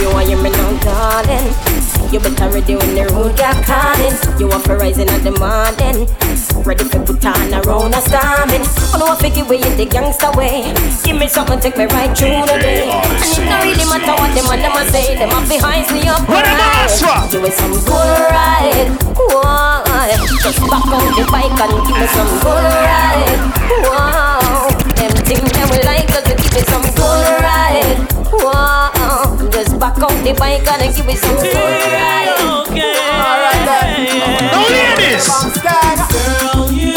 You 0.00 0.10
want 0.12 0.28
your 0.28 0.42
now, 0.42 0.78
darling. 0.82 1.54
You 2.12 2.20
better 2.20 2.48
ready 2.48 2.74
when 2.76 2.94
the 2.94 3.04
road 3.12 3.36
got 3.36 3.56
calling. 3.64 4.14
You 4.40 4.48
want 4.48 4.64
for 4.64 4.76
rising 4.76 5.08
at 5.08 5.22
the 5.24 5.32
morning. 5.32 6.08
Ready 6.64 6.84
for 6.84 7.00
put 7.00 7.24
on 7.24 7.52
a 7.54 7.60
round 7.62 7.94
of 7.94 8.02
storming. 8.02 8.64
I 8.92 8.98
know 8.98 9.08
I 9.08 9.16
figure 9.16 9.44
way 9.44 9.62
in 9.62 9.76
the 9.76 9.86
gangster 9.86 10.30
way. 10.32 10.74
Give 11.04 11.16
me 11.16 11.28
something, 11.28 11.60
take 11.60 11.76
me 11.76 11.86
right 11.86 12.12
through 12.16 12.44
the 12.44 12.58
day. 12.60 12.90
And 12.90 13.20
it 13.22 13.46
don't 13.48 13.62
really 13.64 13.86
matter 13.88 14.14
what 14.18 14.34
them 14.34 14.46
and 14.52 14.60
them 14.60 14.76
a 14.76 14.84
say. 14.90 15.16
Them 15.16 15.32
a 15.32 15.40
behind 15.48 15.88
me 15.94 16.08
up. 16.08 16.28
What 16.28 16.44
them 16.44 16.60
ask 16.60 17.00
for? 17.00 17.16
Give 17.32 17.42
me 17.42 17.50
some 17.50 17.72
good 17.72 18.20
ride. 18.28 18.90
Why? 19.32 20.12
Just 20.42 20.60
back 20.68 20.86
out 20.92 21.08
the 21.16 21.24
bike 21.30 21.56
and 21.56 21.72
give 21.86 21.96
me 21.96 22.06
some 22.12 22.32
good 22.42 22.64
ride. 22.84 23.38
Wow. 23.88 24.68
Them 24.98 25.12
things 25.24 25.50
that 25.52 25.66
we 25.72 25.78
like, 25.86 26.08
cause 26.08 26.26
you 26.28 26.47
give 26.58 26.66
me 26.66 26.72
some 26.72 26.82
good 26.94 27.40
ride. 27.40 28.06
Wow. 28.32 29.36
Just 29.50 29.78
back 29.78 29.98
out 29.98 30.10
the 30.24 30.34
bike 30.38 30.66
and 30.66 30.94
give 30.94 31.06
me 31.06 31.14
some 31.14 31.36
good 31.36 31.54
ride. 31.54 32.40
Alright 32.40 33.62
then. 33.66 34.50
No 34.52 34.62
ladies. 34.68 35.26
Girl, 35.62 36.72
you 36.72 36.87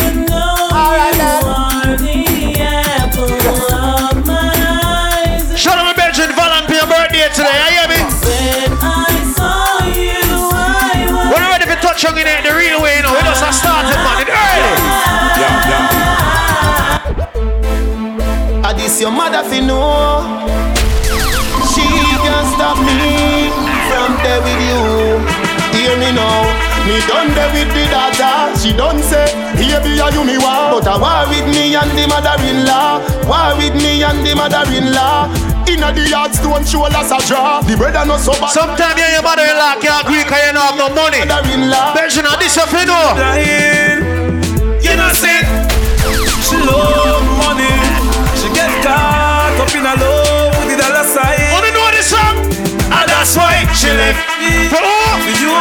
your 19.01 19.09
mother 19.09 19.41
fi 19.49 19.59
know. 19.59 20.21
She 21.73 21.81
can't 22.21 22.45
stop 22.53 22.77
me 22.85 23.49
from 23.89 24.13
there 24.21 24.37
with 24.45 24.61
you. 24.61 25.17
Hear 25.73 25.97
me 25.97 26.13
now. 26.13 26.45
Me 26.85 27.01
done 27.09 27.33
there 27.33 27.49
with 27.49 27.73
the 27.73 27.89
daughter. 27.89 28.53
She 28.61 28.73
done 28.77 29.01
say 29.01 29.25
Baby 29.57 30.01
are 30.01 30.11
you 30.13 30.25
me 30.25 30.37
want 30.37 30.81
But 30.81 30.87
I 30.89 30.97
war 31.01 31.25
with 31.29 31.49
me 31.49 31.73
and 31.73 31.89
the 31.97 32.05
mother-in-law. 32.05 33.25
War 33.25 33.57
with 33.57 33.73
me 33.81 34.03
and 34.05 34.21
the 34.21 34.35
mother-in-law. 34.37 35.33
Inna 35.65 35.89
the 35.93 36.05
yard 36.05 36.33
stone 36.37 36.61
shoulders 36.65 37.09
a 37.09 37.17
draw. 37.25 37.61
The 37.65 37.73
brother 37.77 38.05
no 38.05 38.17
so 38.17 38.33
bad. 38.37 38.53
Sometimes 38.53 38.97
you 38.97 39.05
and 39.05 39.13
your 39.17 39.25
mother-in-law 39.25 39.81
can't 39.81 40.05
agree 40.05 40.21
because 40.21 40.45
you 40.45 40.53
don't 40.53 40.61
have 40.61 40.77
no 40.77 40.93
money. 40.93 41.25
Mother-in-law. 41.25 41.97
Benjamin, 41.97 42.37
this 42.37 42.53
you 42.53 42.65
fi 42.69 42.85
know. 42.85 43.17
You 44.85 44.93
know, 44.93 45.09
see, 45.13 45.41
she 46.45 46.57
in 49.81 49.87
a 49.89 49.95
love 49.97 50.53
with 50.61 50.77
the 50.77 50.83
dollar 50.85 51.01
sign. 51.01 51.49
Wanna 51.57 51.73
know 51.73 51.89
this 51.89 52.13
song? 52.13 52.37
And 52.93 53.05
that's 53.09 53.33
why 53.33 53.65
she 53.73 53.89
left 53.89 54.21
me 54.37 54.69
for 54.69 54.77
who? 54.77 54.93
For 55.25 55.33
you, 55.41 55.57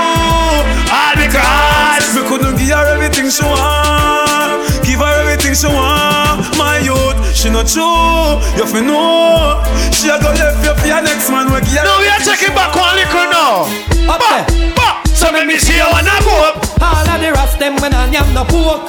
All 0.92 1.14
because 1.16 2.04
me 2.12 2.20
couldn't 2.28 2.56
give 2.60 2.68
her 2.76 2.84
everything 3.00 3.30
she 3.32 3.40
want. 3.48 4.60
Give 4.84 5.00
her 5.00 5.12
everything 5.24 5.54
she 5.56 5.68
want. 5.72 6.44
My 6.60 6.78
youth, 6.84 7.16
she 7.32 7.48
not 7.48 7.64
true. 7.64 8.36
You 8.60 8.66
fi 8.68 8.80
know. 8.84 9.64
She 9.88 10.12
a 10.12 10.20
go 10.20 10.28
left 10.36 10.60
you 10.68 10.74
for 10.76 10.86
your 10.86 11.00
next 11.00 11.30
man. 11.32 11.48
We 11.48 11.60
give 11.64 11.80
her 11.80 11.84
No, 11.88 11.96
we 12.04 12.08
are 12.12 12.20
everything 12.20 12.36
taking 12.36 12.52
back 12.54 12.76
one 12.76 12.92
liquor 13.00 13.24
now. 13.32 13.64
Up 14.12 14.20
But, 14.20 14.52
there. 14.52 15.16
so 15.16 15.30
let 15.32 15.46
me 15.46 15.56
see 15.56 15.76
you 15.80 15.88
wanna 15.88 16.12
go 16.28 16.34
up. 16.44 16.56
All 16.82 17.08
of 17.08 17.16
the 17.24 17.32
rest 17.32 17.56
them 17.58 17.76
when 17.80 17.94
I 17.94 18.04
am 18.12 18.28
no 18.36 18.44
pork. 18.44 18.84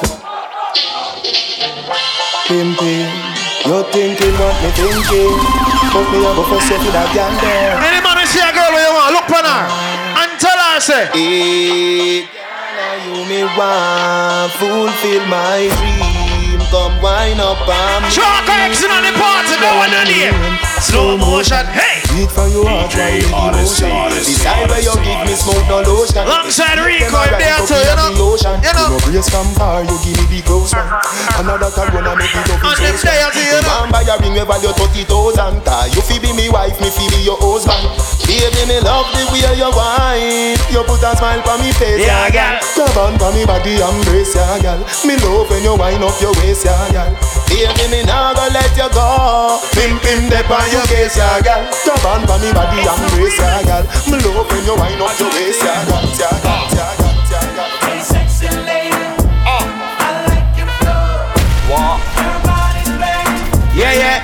Pimpin' 2.48 3.21
You 3.72 3.82
thinking 3.88 4.36
what 4.36 4.52
me 4.60 4.68
thinking 4.76 5.32
But 5.96 6.04
me 6.12 6.20
a 6.20 6.36
go 6.36 6.44
for 6.44 6.60
say 6.60 6.76
to 6.76 6.90
that 6.92 7.08
girl 7.16 7.32
there 7.40 7.72
Any 7.80 8.04
man 8.04 8.20
will 8.20 8.28
see 8.28 8.44
a 8.44 8.52
girl 8.52 8.68
where 8.68 8.84
you 8.84 8.92
want, 8.92 9.16
look 9.16 9.32
on 9.32 9.48
her. 9.48 9.64
And 10.12 10.36
tell 10.36 10.60
her, 10.60 10.76
say, 10.76 11.08
Hey, 11.16 12.28
girl, 12.28 13.00
you 13.00 13.24
me 13.32 13.48
want 13.56 14.52
fulfill 14.60 15.24
my 15.24 15.72
dream. 15.72 16.60
Come 16.68 17.00
wind 17.00 17.40
up 17.40 17.64
on 17.64 18.04
me. 18.04 18.12
Shark 18.12 18.44
X 18.44 18.84
in 18.84 18.92
on 18.92 19.08
the 19.08 19.11
one 19.76 19.92
on 19.94 20.06
here. 20.06 20.34
Slow 20.82 21.16
motion, 21.16 21.64
hey. 21.70 22.02
Beat 22.12 22.28
for 22.28 22.50
your 22.50 22.66
heart, 22.66 22.92
right 22.98 23.22
with 23.22 23.30
emotion. 23.30 23.88
Decide 24.12 24.66
where 24.68 24.82
you 24.82 24.92
give 25.00 25.20
me 25.24 25.32
smoke, 25.38 25.62
no 25.70 25.80
lotion. 25.86 26.26
Alongside 26.26 26.76
Rico, 26.82 27.06
if 27.22 27.38
they 27.38 27.48
are 27.48 27.62
up 27.62 27.70
you 27.70 27.94
know. 27.96 28.34
You 28.36 28.72
know. 28.74 28.92
You 28.92 28.98
no 28.98 28.98
brace 29.06 29.30
from 29.30 29.46
far, 29.54 29.86
you 29.86 29.96
give 30.02 30.18
me 30.18 30.26
the 30.26 30.40
close 30.42 30.74
one. 30.74 30.84
Another 31.38 31.70
and 31.70 32.18
make 32.18 32.34
it 32.34 32.50
up 32.50 32.60
And 32.66 32.78
them 32.82 32.96
they 32.98 33.22
are 33.22 33.32
you 33.32 33.62
know. 33.62 33.86
Man 33.86 33.94
buy 33.94 34.04
a 34.04 34.18
ring, 34.18 34.34
we 34.34 34.42
value 34.42 34.74
30,000. 34.74 35.62
Tie 35.62 35.88
You 35.94 36.02
fi 36.02 36.18
be 36.18 36.34
me 36.34 36.50
wife, 36.50 36.76
me 36.82 36.90
fi 36.90 37.06
be 37.14 37.22
your 37.22 37.38
husband. 37.38 37.86
Baby, 38.26 38.66
me 38.66 38.82
love 38.82 39.06
the 39.14 39.22
way 39.30 39.46
you 39.54 39.70
whine. 39.70 40.58
You 40.68 40.82
put 40.84 41.00
a 41.06 41.14
smile 41.14 41.46
on 41.46 41.62
me 41.62 41.70
face, 41.78 42.02
Yeah, 42.02 42.26
yeah, 42.28 42.58
girl. 42.58 42.84
Grab 42.90 42.98
on 42.98 43.14
for 43.22 43.30
me 43.30 43.46
body, 43.46 43.78
embrace 43.78 44.34
ya, 44.34 44.58
girl. 44.58 44.82
Me 45.06 45.14
love 45.22 45.46
when 45.46 45.62
you 45.62 45.78
wind 45.78 46.02
up 46.02 46.18
your 46.18 46.34
waist, 46.42 46.66
ya, 46.66 46.74
girl. 46.90 47.14
Baby, 47.46 47.86
me 47.88 48.02
nah 48.02 48.34
go 48.34 48.44
let 48.50 48.74
you 48.74 48.90
go. 48.90 49.61
Pim 49.70 49.98
pim 50.02 50.28
de 50.28 50.42
pa 50.44 50.58
your 50.72 50.82
case, 50.90 51.16
ya 51.16 51.40
gal 51.40 51.62
Come 51.84 52.06
on 52.10 52.26
pa 52.26 52.36
me 52.42 52.52
body 52.52 52.82
and 52.82 53.02
brace, 53.14 53.38
ya 53.38 53.62
gal 53.62 53.84
Me 54.10 54.18
love 54.20 54.50
when 54.50 54.64
you 54.66 54.74
wind 54.76 55.00
up 55.00 55.14
your 55.18 55.30
waist, 55.30 55.62
ya 55.62 55.74
gal 55.86 56.04
Ya 56.18 56.30
gal, 56.42 56.66
ya 56.74 56.86
gal, 56.98 57.16
ya 57.30 57.40
gal 57.56 57.70
Hey 57.86 58.00
sexy 58.02 58.46
Put 58.48 58.68
it 58.68 58.92
ah. 59.46 59.64
I 60.02 60.26
like 60.28 60.50
your 60.58 60.68
flow. 60.82 61.30
Wow 61.70 61.96
Your 62.18 62.38
body's 62.42 62.90
black 62.98 63.30
Yeah, 63.74 63.92
yeah. 63.94 64.18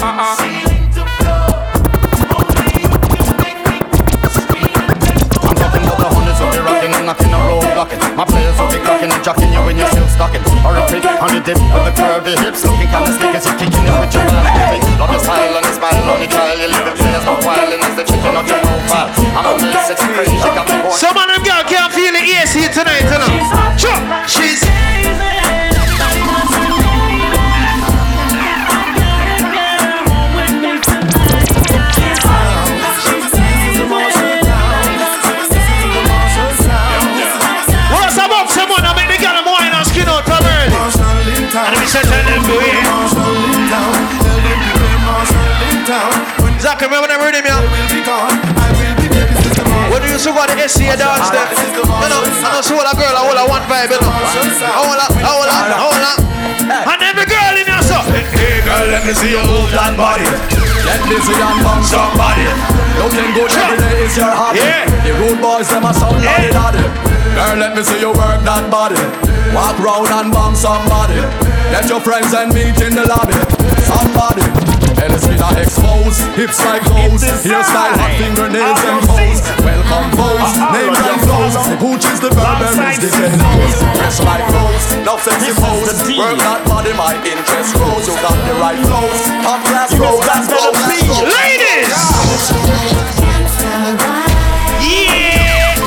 Uh-uh. 0.00 0.36
I'm 5.42 5.54
talking 5.56 5.84
about 5.84 5.98
the 6.00 6.08
hundreds 6.08 6.40
of 6.40 6.48
the 6.52 6.60
rocking 6.64 6.94
and 6.94 7.04
knocking 7.06 7.32
road 7.32 7.62
bucket. 7.76 7.98
My 8.16 8.24
players 8.24 8.56
will 8.58 8.70
be 8.72 8.78
cocking 8.80 9.12
and 9.12 9.22
jocking 9.24 9.52
you. 9.52 9.59
On 11.20 11.28
the 11.28 11.40
dip 11.44 11.60
with 11.60 11.84
the 11.84 11.92
curvy 12.00 12.32
hips. 12.32 12.64
Looking 12.64 12.88
kinda 12.88 13.12
slick 13.12 13.36
as 13.36 13.44
you're 13.44 13.52
kicking 13.60 13.84
it 13.84 13.92
with 14.00 14.08
your 14.16 14.24
baby. 14.24 14.80
Love 14.96 15.12
your 15.12 15.20
style 15.20 15.52
and 15.52 15.66
smile 15.76 16.08
on 16.08 16.18
the 16.20 16.28
trial. 16.32 16.56
You 16.56 16.72
live 16.72 16.88
it 16.88 16.96
players 16.96 17.24
no 17.28 17.36
whiling 17.44 17.84
as 17.84 17.94
the 18.00 18.04
chicken 18.08 18.32
of 18.40 18.48
your 18.48 18.56
profile. 18.64 19.12
I'm 19.36 19.44
a 19.44 19.52
real 19.60 19.76
sexy 19.84 20.08
crazy. 20.16 20.40
Some 20.96 21.16
of 21.20 21.26
them 21.28 21.42
girl 21.44 21.60
can't 21.68 21.92
feel 21.92 22.12
the 22.16 22.24
AC 22.24 22.72
tonight, 22.72 23.04
you 23.04 23.20
know. 23.20 23.29
When 50.20 50.28
you 50.28 50.36
used 50.36 50.76
to 50.76 50.84
go 50.84 50.92
the 50.92 50.92
SCA 50.92 51.00
dance 51.00 51.32
them, 51.32 51.48
you 51.48 51.80
know, 51.80 52.20
I 52.20 52.52
don't 52.52 52.60
see 52.60 52.76
what 52.76 52.84
a 52.84 52.92
girl, 52.92 53.08
I 53.08 53.24
hold 53.24 53.40
a 53.40 53.44
one 53.48 53.64
vibe, 53.64 53.88
you 53.88 53.96
know. 54.04 54.12
I 54.12 54.68
hold 54.76 55.00
a, 55.00 55.08
I 55.16 55.24
hold 55.24 55.48
a, 55.48 55.56
I 55.56 55.80
hold 55.80 55.96
a. 55.96 56.12
And 56.92 57.00
every 57.08 57.24
girl 57.24 57.56
in 57.56 57.64
here, 57.64 57.80
so. 57.80 57.96
Hey 58.36 58.60
girl, 58.60 58.84
let 58.92 59.00
me 59.08 59.16
see 59.16 59.32
you 59.32 59.40
move 59.48 59.72
that 59.72 59.96
body. 59.96 60.28
Let 60.84 61.00
me 61.08 61.16
see 61.24 61.32
you 61.32 61.48
bang 61.64 61.80
somebody. 61.88 62.44
Looking 63.00 63.32
good 63.32 63.48
every 63.48 63.80
day 63.80 64.04
is 64.04 64.16
your 64.20 64.28
hobby. 64.28 64.60
The 65.08 65.16
rude 65.24 65.40
boys 65.40 65.72
them 65.72 65.88
a 65.88 65.92
some 65.96 66.12
lolly 66.20 66.52
daddy. 66.52 66.84
Girl, 67.32 67.56
let 67.56 67.72
me 67.72 67.80
see 67.80 68.04
you 68.04 68.12
work 68.12 68.44
that 68.44 68.68
body. 68.68 69.00
Walk 69.56 69.80
round 69.80 70.12
and 70.12 70.28
bang 70.28 70.52
somebody. 70.52 71.16
Let 71.72 71.88
your 71.88 72.04
friends 72.04 72.36
and 72.36 72.52
meet 72.52 72.76
in 72.84 72.92
the 72.92 73.08
lobby. 73.08 73.40
Somebody. 73.88 74.44
And 75.00 75.16
it's 75.16 75.26
been 75.26 75.40
exposed, 75.56 76.20
hips 76.36 76.60
like 76.60 76.84
those, 76.84 77.24
hairstyle, 77.40 77.96
hot 77.96 78.12
fingernails 78.20 78.80
and 78.84 79.00
toes. 79.08 79.40
Well 79.64 79.80
composed, 79.88 80.60
names 80.76 81.00
and 81.00 81.20
flows. 81.24 81.56
Gucci's 81.80 82.20
the 82.20 82.28
Burberry's 82.36 83.00
the 83.00 83.08
Kendos. 83.08 83.80
Dress 83.96 84.20
like 84.20 84.44
clothes, 84.52 84.84
love 85.08 85.24
sexy 85.24 85.56
pose. 85.56 85.88
Work 86.20 86.36
that 86.44 86.68
body, 86.68 86.92
my 86.92 87.16
interest 87.24 87.80
grows. 87.80 88.04
You 88.04 88.14
got 88.20 88.36
the 88.44 88.52
right 88.60 88.76
flows, 88.84 89.24
top 89.40 89.64
class 89.72 89.96
flows. 89.96 90.20
That's 90.28 90.52
the 90.52 90.60
beat. 90.84 91.08
Ladies! 91.24 91.88
Yeah! 94.84 95.80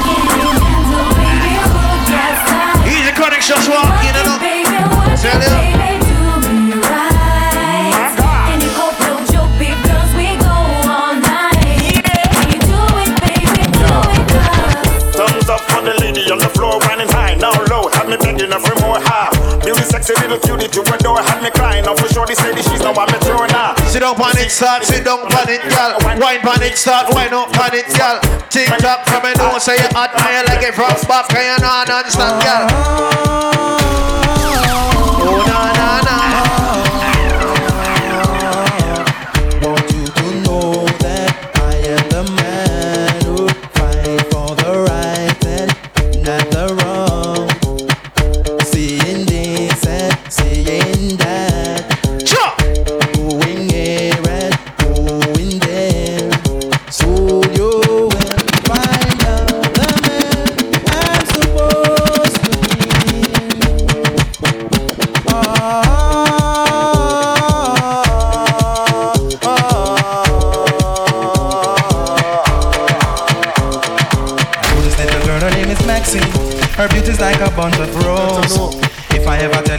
Easy 2.90 3.14
connection, 3.14 3.62
swap, 3.62 3.94
you 4.02 4.10
know. 4.18 4.42
Tell 5.22 5.38
you. 5.38 5.83
Her 18.54 18.60
for 18.62 18.78
more 18.86 19.02
high. 19.02 19.34
Beauty, 19.66 19.82
sexy 19.82 20.14
little 20.22 20.38
cutie 20.38 20.70
to 20.70 20.82
adore. 20.94 21.18
Had 21.26 21.42
me 21.42 21.50
crying 21.50 21.88
off 21.88 21.98
for 21.98 22.06
sure. 22.14 22.28
They 22.28 22.36
say 22.38 22.54
that 22.54 22.62
she's 22.62 22.86
now 22.86 22.94
I'm 22.94 23.10
a 23.10 23.18
throw 23.26 23.50
now. 23.50 23.74
Sit 23.90 24.06
down 24.06 24.14
on 24.14 24.38
it, 24.38 24.54
start, 24.54 24.86
sit 24.86 25.04
down 25.04 25.26
on 25.26 25.50
it, 25.50 25.66
girl. 25.74 25.98
Wine 26.06 26.46
on 26.46 26.62
it, 26.62 26.78
start, 26.78 27.10
wine 27.10 27.34
up 27.34 27.50
on 27.58 27.74
it, 27.74 27.90
girl. 27.98 28.22
Tick 28.54 28.70
tock 28.78 29.10
from 29.10 29.26
me 29.26 29.34
nose, 29.42 29.66
say 29.66 29.74
you 29.74 29.90
hot, 29.98 30.14
man, 30.22 30.46
like 30.46 30.62
it 30.62 30.78
from 30.78 30.94
back, 31.10 31.34
and 31.34 31.50
you 31.50 31.66
know 31.66 31.82
non-stop, 31.90 32.38
girl. 32.46 32.70
Oh, 35.18 35.42
na, 35.50 35.74
na, 35.74 36.06
na. 36.06 36.93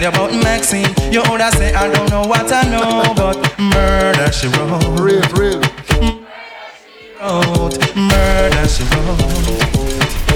You 0.05 0.11
about 0.11 0.33
Maxine, 0.45 0.93
you 1.11 1.23
would 1.31 1.41
say 1.57 1.73
I 1.73 1.89
don't 1.89 2.11
know 2.11 2.27
what 2.29 2.53
I 2.53 2.69
know, 2.69 3.15
but 3.17 3.41
murder 3.59 4.31
she 4.33 4.49
wrote. 4.49 5.01
Real, 5.01 5.25
real. 5.33 5.61
Wrote 7.21 7.81
murder 7.97 8.69
she 8.69 8.85
wrote. 8.93 9.25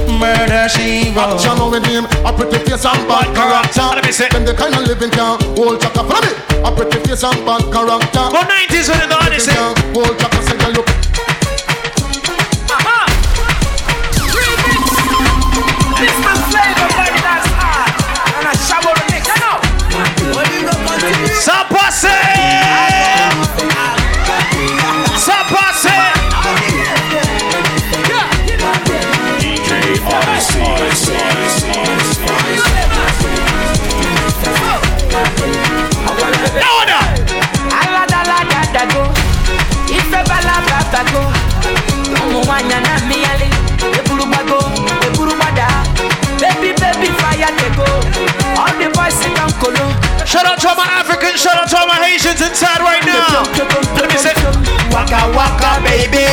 Murder 0.08 0.68
she 0.72 1.12
wrote. 1.12 1.36
Action 1.36 1.70
with 1.70 1.84
him, 1.84 2.04
a 2.24 2.32
pretty 2.32 2.58
face 2.64 2.86
and 2.86 3.08
bad 3.08 3.28
character. 3.36 4.32
Them 4.32 4.44
the 4.46 4.54
kind 4.54 4.74
of 4.74 4.86
living 4.88 5.10
can 5.10 5.38
hold 5.54 5.80
chaka. 5.82 6.00
Follow 6.00 6.24
me. 6.24 6.32
A 6.64 6.72
pretty 6.72 6.98
face 7.04 7.24
and 7.24 7.44
bad 7.44 7.62
character. 7.68 8.24
Go 8.32 8.40
90s 8.40 8.88
with 8.88 9.04
the 9.04 9.16
honesty. 9.20 9.52
Hold 9.92 10.18
chaka, 10.18 10.42
say 10.48 10.56
you 10.64 10.72
look. 10.72 11.07
Balababago, 40.98 41.22
ọmọ 42.22 42.40
wanya 42.48 42.80
na 42.80 42.98
miyale, 43.08 43.48
eburubago, 43.98 44.58
eburubada, 45.06 45.66
baby 46.40 46.72
baby 46.80 47.08
fire 47.20 47.50
dey 47.58 47.70
go, 47.76 47.84
all 48.58 48.72
the 48.78 48.88
boys 48.94 49.14
sit 49.14 49.34
down 49.36 49.52
kolo. 49.60 49.86
Shout 50.26 50.44
out 50.46 50.58
to 50.60 50.68
all 50.68 50.76
my 50.76 50.84
Africans, 51.00 51.40
shout 51.40 51.56
out 51.56 51.68
to 51.70 51.76
all 51.78 51.86
my 51.86 51.96
Haitians 51.96 52.40
inside 52.42 52.80
right 52.80 53.04
now. 53.06 53.42
Let 53.96 54.08
me 54.10 54.18
say, 54.18 54.34
waka 54.92 55.30
waka 55.36 55.80
baby, 55.84 56.26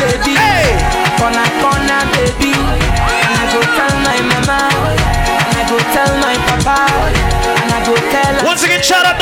baby, 0.00 0.34
hey, 0.34 0.74
corner 1.18 1.46
corner 1.62 2.02
baby, 2.14 2.52
and 2.52 3.34
I 3.38 3.44
go 3.54 3.60
tell 3.76 3.94
my 4.06 4.18
mama, 4.30 4.60
and 5.46 5.56
I 5.60 5.64
go 5.70 5.78
tell 5.94 6.12
my 6.18 6.34
papa, 6.48 6.78
and 7.62 7.70
I 7.72 7.78
go 7.86 7.94
tell. 8.10 8.44
Once 8.44 8.64
again, 8.64 8.82
shout 8.82 9.06
out 9.06 9.18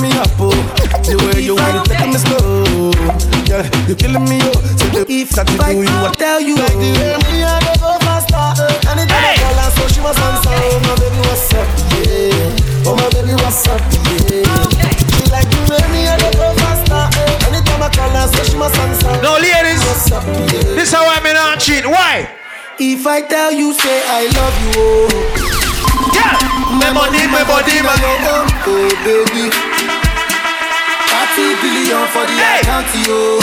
me 0.00 0.10
up, 0.18 0.30
oh. 0.38 0.50
The 1.04 1.14
way 1.20 1.42
you 1.42 1.54
want 1.56 1.76
it, 1.76 1.90
taking 1.90 2.12
me 2.12 2.18
slow. 2.18 2.90
You 3.86 3.94
killing 3.94 4.24
me, 4.24 4.38
oh. 4.42 4.56
So 4.78 4.86
the 4.90 5.06
if 5.08 5.30
that 5.36 5.46
you 5.50 5.58
do, 5.58 5.82
you 5.82 5.88
I 5.88 6.12
tell 6.16 6.40
you. 6.40 6.56
Like 6.56 6.72
the 6.74 6.90
way 6.96 7.14
uh, 7.14 7.20
me, 7.28 7.44
I 7.44 7.60
go 7.60 7.72
go 7.78 7.90
faster. 8.02 8.34
Uh, 8.34 8.90
anytime 8.90 9.20
hey. 9.20 9.36
I 9.36 9.44
call 9.44 9.58
her, 9.60 9.70
so 9.76 9.84
she 9.92 10.00
must 10.00 10.18
answer. 10.18 10.50
Oh 10.50 10.80
my 10.86 10.94
baby, 10.96 11.20
what's 11.28 11.52
up? 11.54 11.68
Yeah. 12.02 12.88
Oh 12.88 12.94
my 12.96 13.06
baby, 13.12 13.34
what's 13.38 13.66
up? 13.68 13.80
Yeah. 14.30 14.48
She 15.12 15.24
like 15.30 15.48
the 15.50 15.60
way 15.68 15.84
me, 15.92 16.08
uh, 16.08 16.14
I 16.14 16.18
go 16.18 16.30
go 16.34 16.46
faster. 16.62 17.04
Uh, 17.14 17.48
anytime 17.52 17.82
I 17.84 17.88
call 17.92 18.10
her, 18.10 18.26
so 18.30 18.40
she 18.48 18.56
must 18.56 18.78
answer. 18.80 19.12
No, 19.20 19.36
ladies, 19.36 19.84
up, 20.10 20.24
yeah. 20.24 20.74
this 20.74 20.92
how 20.92 21.04
I'm 21.06 21.24
in 21.26 21.36
on 21.36 21.58
cheat. 21.58 21.84
Why? 21.86 22.26
If 22.78 23.06
I 23.06 23.22
tell 23.22 23.52
you, 23.52 23.72
say 23.74 24.02
I 24.06 24.26
love 24.34 24.56
you, 24.64 24.72
oh. 24.76 25.54
Yeah. 26.14 26.54
My, 26.74 26.90
my 26.90 27.06
body, 27.06 27.26
my 27.30 27.44
body, 27.46 27.78
my 27.82 27.94
body, 28.02 28.18
my 28.24 28.50
oh, 28.66 28.90
body, 29.06 29.73
billion 31.84 32.06
for 32.08 32.24
the 32.26 32.36
account, 32.60 32.88
yo. 33.06 33.38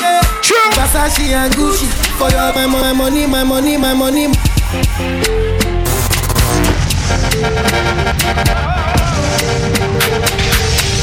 Yeah. 0.00 0.20
True. 0.42 0.70
Versace 0.72 1.30
and 1.32 1.52
Gucci 1.54 1.86
for 2.18 2.28
your 2.30 2.52
my, 2.54 2.66
my 2.66 2.92
money, 2.92 3.26
my 3.26 3.44
money, 3.44 3.76
my 3.76 3.94
money. 3.94 4.28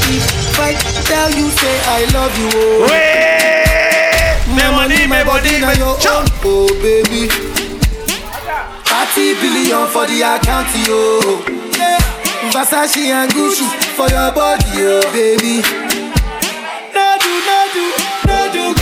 If 0.08 0.58
I 0.60 0.72
tell 1.04 1.30
you, 1.30 1.48
say 1.50 1.76
I 1.90 2.04
love 2.14 2.32
you, 2.38 2.50
oh. 2.54 2.86
Wait. 2.88 4.46
My 4.54 4.70
money, 4.70 5.06
my 5.06 5.24
body, 5.24 5.58
now 5.60 5.72
your 5.72 5.96
own, 6.14 6.26
oh 6.46 6.68
baby. 6.80 7.28
30 8.86 9.34
billion 9.42 9.86
for 9.90 10.06
the 10.06 10.22
account, 10.22 10.70
yo. 10.86 11.42
Yeah. 11.76 11.98
Versace 12.52 13.10
and 13.10 13.30
Gucci 13.32 13.66
for 13.96 14.08
your 14.08 14.30
body, 14.32 14.64
oh 14.86 15.02
baby. 15.12 15.85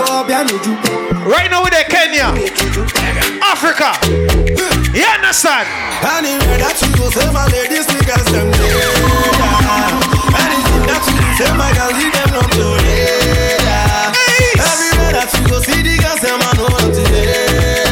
Right 0.00 1.50
now 1.50 1.60
with 1.60 1.76
the 1.76 1.84
Kenya, 1.84 2.32
Africa. 3.44 3.92
You 4.96 5.04
understand? 5.04 5.68
Anywhere 6.00 6.56
that 6.56 6.80
you 6.80 6.88
go, 6.96 7.12
say 7.12 7.28
my 7.28 7.44
ladies, 7.52 7.84
niggas 7.84 8.24
them 8.32 8.48
there. 8.48 8.80
Anything 10.40 10.84
that 10.88 11.04
you 11.04 11.20
do, 11.20 11.28
say 11.36 11.52
my 11.52 11.68
girl, 11.76 11.92
leave 11.92 12.16
them 12.16 12.32
not 12.32 12.48
to 12.48 12.80
there. 12.80 13.60
Everywhere 14.56 15.12
that 15.20 15.28
you 15.36 15.44
go, 15.52 15.60
see 15.68 15.84
the 15.84 16.00
girls, 16.00 16.24
them 16.24 16.40
I 16.40 16.48
know 16.56 16.72
what 16.72 16.88
to 16.96 17.04
there. 17.04 17.84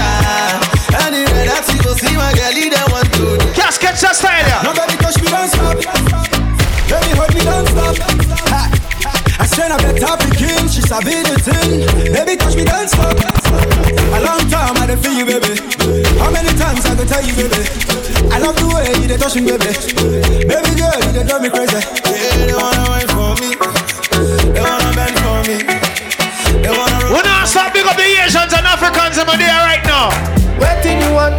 Anywhere 1.05 1.45
that 1.45 1.69
you 1.69 1.77
go, 1.85 1.93
see 1.93 2.17
my 2.17 2.33
girl, 2.33 2.57
leave 2.57 2.73
them 2.73 2.89
want 2.89 3.13
to. 3.21 3.37
Just 3.53 3.85
catch 3.85 4.01
that 4.01 4.17
style, 4.17 4.33
yeah. 4.49 4.65
Nobody 4.65 4.97
touch 4.97 5.21
me, 5.21 5.29
don't 5.29 5.45
stop. 5.53 5.77
Baby, 6.89 7.13
hold 7.21 7.37
me, 7.37 7.45
don't 7.45 7.69
stop. 7.69 8.01
I 9.39 9.47
said 9.47 9.71
I 9.71 9.77
better 9.77 9.93
be 9.93 9.93
king, 10.01 10.28
she 10.28 10.28
sabi 10.89 11.21
the 11.21 11.37
thing. 11.37 11.85
Baby, 12.17 12.41
touch 12.41 12.57
me, 12.57 12.65
don't 12.65 12.89
stop. 12.89 13.13
A 13.13 14.21
long 14.25 14.41
time 14.49 14.73
I 14.81 14.89
done 14.89 14.97
feel 14.97 15.13
you, 15.21 15.29
baby. 15.29 15.61
How 16.17 16.33
many 16.33 16.49
times 16.57 16.81
I 16.89 16.97
can 16.97 17.05
tell 17.05 17.21
you, 17.21 17.37
baby? 17.37 17.61
I 18.33 18.41
love 18.41 18.57
the 18.57 18.65
way 18.73 18.89
you 18.97 19.09
touch 19.21 19.37
me, 19.37 19.53
baby. 19.53 19.69
Baby 20.49 20.73
girl, 20.81 20.97
you 21.13 21.29
drive 21.29 21.45
me 21.45 21.53
crazy. 21.53 21.85
Yeah, 22.09 22.49
they 22.49 22.57
wanna 22.57 22.89
wait 22.89 23.09
for 23.13 23.37
me. 23.37 23.53
They 24.57 24.65
wanna 24.65 24.91
bend 24.97 25.17
for 25.21 25.39
me. 25.45 25.57
They 26.65 26.73
wanna. 26.73 27.13
We're 27.13 27.21
not 27.21 27.45
stop 27.45 27.77
big 27.77 27.85
up 27.85 28.01
the 28.01 28.09
Asians 28.25 28.57
and 28.57 28.65
Africans 28.65 29.21
in 29.21 29.29
there 29.29 29.61
right 29.69 29.85
now. 29.85 30.09
Waiting 30.57 31.05
you 31.05 31.13
want, 31.13 31.37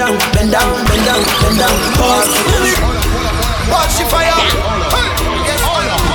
down, 0.00 0.16
bend 0.32 0.50
down, 0.50 0.72
bend 0.88 1.04
down, 1.04 1.20
bend 1.44 1.58
down, 1.60 1.76
pause. 2.00 2.32
Watch 3.68 4.00
the 4.00 4.04
fire. 4.08 4.32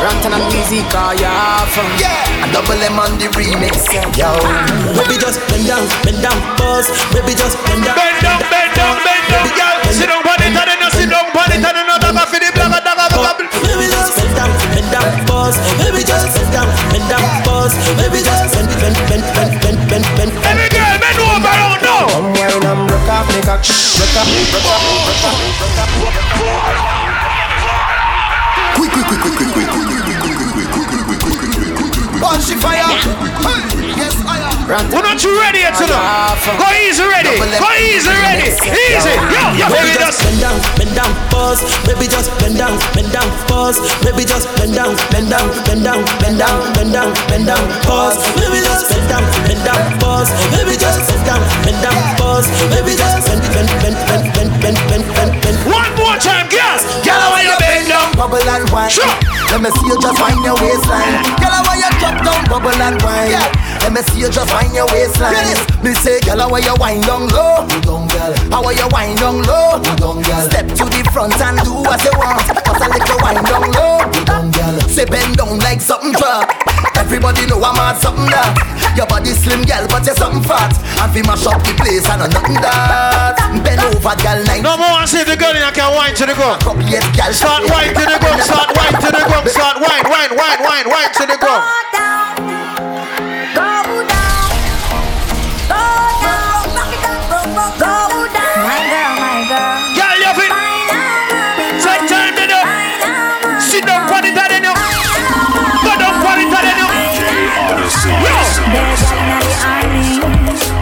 Rantan 0.02 0.34
and 0.34 0.46
music, 0.50 0.90
oh 0.98 1.14
yeah, 1.22 1.66
from 1.70 1.86
yeah. 2.02 2.50
A 2.50 2.52
double 2.52 2.82
M 2.82 2.98
on 2.98 3.20
the 3.22 3.30
remix, 3.38 3.94
yo. 4.18 4.34
baby 4.98 5.22
just 5.22 5.40
bend 5.50 5.68
down, 5.68 5.86
bend 6.02 6.22
down, 6.24 6.58
pause. 6.58 6.90
Baby 7.14 7.38
just 7.38 7.62
bend 7.66 7.86
down, 7.86 7.96
Bend 7.96 8.22
down, 8.24 8.55
We're 34.76 35.08
not 35.08 35.24
you 35.24 35.32
ready 35.40 35.64
yet 35.64 35.72
to 35.80 35.88
know. 35.88 36.04
Go 36.60 36.68
easy 36.84 37.08
ready. 37.08 37.32
Go 37.40 37.70
easy 37.80 38.12
ready. 38.12 38.52
Easy. 38.52 39.16
Yo, 39.32 39.56
yo, 39.56 39.72
Baby 39.72 39.96
baby, 39.96 40.04
just 40.04 40.20
just. 40.20 40.28
bend 40.28 40.40
down, 40.44 40.58
bend 40.76 40.92
down, 40.92 41.12
pause. 41.32 41.64
Baby 41.88 42.12
just 42.12 42.28
bend 42.44 42.60
down, 42.60 42.76
bend 42.92 43.08
down, 43.16 43.24
pause. 43.48 43.80
Baby 44.04 44.28
just 44.28 44.52
bend 44.60 44.76
down, 44.76 44.92
bend 45.16 45.32
down, 45.32 45.48
bend 45.64 45.80
down, 45.88 46.04
bend 46.20 46.36
down, 46.44 46.60
bend 46.76 46.92
down, 46.92 47.08
bend 47.32 47.46
down, 47.48 47.64
pause. 47.88 48.20
Baby 48.36 48.60
just 48.60 48.92
bend 48.92 49.08
down, 49.08 49.24
bend 49.48 49.64
down, 49.64 49.80
pause. 50.04 50.28
Baby 50.52 50.76
just 50.76 51.08
bend 51.08 51.24
down, 51.24 51.40
bend 51.64 51.80
down, 51.80 51.96
pause. 52.20 52.52
Baby 52.68 53.00
just 53.00 53.32
bend, 53.32 53.40
bend, 53.56 53.72
bend, 53.80 53.96
bend, 54.12 54.26
bend, 54.36 54.52
bend, 54.60 54.76
bend, 54.92 55.06
bend, 55.16 55.32
bend. 55.40 55.58
One 55.72 55.88
more 55.96 56.20
time, 56.20 56.52
girls. 56.52 56.84
Girl, 57.00 57.16
I 57.16 57.32
want 57.32 57.48
you 57.48 57.56
bend 57.64 57.88
down. 57.88 58.12
Bubble 58.20 58.44
and 58.44 58.68
wine. 58.76 58.92
Sure. 58.92 59.08
Let 59.56 59.64
me 59.64 59.72
see 59.72 59.88
you 59.88 59.96
just 60.04 60.20
wind 60.20 60.44
your 60.44 60.60
waistline. 60.60 61.24
Girl, 61.40 61.56
I 61.56 61.64
want 61.64 61.80
you 61.80 61.92
drop 62.04 62.18
down, 62.28 62.44
bubble 62.52 62.76
and 62.76 63.00
wine. 63.00 63.40
Let 63.86 63.94
me 63.94 64.02
see 64.02 64.26
you 64.26 64.34
just 64.34 64.50
wind 64.50 64.74
your 64.74 64.90
waistline. 64.90 65.54
Me 65.86 65.94
say, 65.94 66.18
girl, 66.26 66.42
I 66.42 66.50
want 66.50 66.66
you 66.66 66.74
wind 66.82 67.06
down 67.06 67.30
low. 67.30 67.70
Down, 67.86 68.10
girl. 68.10 68.34
I 68.50 68.58
want 68.58 68.82
you 68.82 68.90
wind 68.90 69.22
down 69.22 69.46
low. 69.46 69.78
Down, 70.02 70.26
girl. 70.26 70.42
Step 70.50 70.66
to 70.74 70.90
the 70.90 71.06
front 71.14 71.38
and 71.38 71.62
do 71.62 71.86
what 71.86 72.02
you 72.02 72.10
want. 72.18 72.42
But 72.66 72.82
I 72.82 72.90
like 72.90 73.06
you 73.06 73.14
wind 73.22 73.46
down 73.46 73.70
low. 73.78 74.02
Down, 74.26 74.50
girl. 74.50 74.74
Say 74.90 75.06
bend 75.06 75.38
down 75.38 75.62
like 75.62 75.86
something 75.86 76.18
drop. 76.18 76.50
Everybody 76.98 77.46
know 77.46 77.62
I'm 77.62 77.78
at 77.78 78.02
something 78.02 78.26
that. 78.34 78.58
Your 78.98 79.06
body 79.06 79.38
slim, 79.38 79.62
girl, 79.70 79.86
but 79.86 80.02
you're 80.02 80.18
something 80.18 80.42
fat. 80.42 80.74
And 81.06 81.14
we 81.14 81.22
mash 81.22 81.46
up 81.46 81.62
the 81.62 81.78
place 81.78 82.10
and 82.10 82.26
nothing 82.26 82.58
that. 82.66 83.38
Bend 83.62 83.86
over, 83.86 84.18
girl, 84.18 84.42
nine. 84.50 84.66
No 84.66 84.82
more 84.82 84.98
and 84.98 85.06
see 85.06 85.22
the 85.22 85.38
girl 85.38 85.54
in 85.54 85.62
here 85.62 85.70
can 85.70 85.94
wine 85.94 86.18
to 86.18 86.26
the 86.26 86.34
gum. 86.34 86.58
Up 86.58 86.74
girl. 86.74 87.34
Start 87.38 87.62
wine 87.70 87.94
to 87.94 88.02
the 88.02 88.18
gum. 88.18 88.42
Start 88.50 88.74
wine 88.74 88.98
to 88.98 89.10
the 89.14 89.22
gum. 89.30 89.46
Start 89.46 89.78
wine, 89.78 90.10
wine, 90.10 90.34
wine, 90.34 90.62
wine, 90.66 90.88
wine 90.90 91.14
to 91.22 91.24
the 91.30 91.38
gum. 91.38 92.55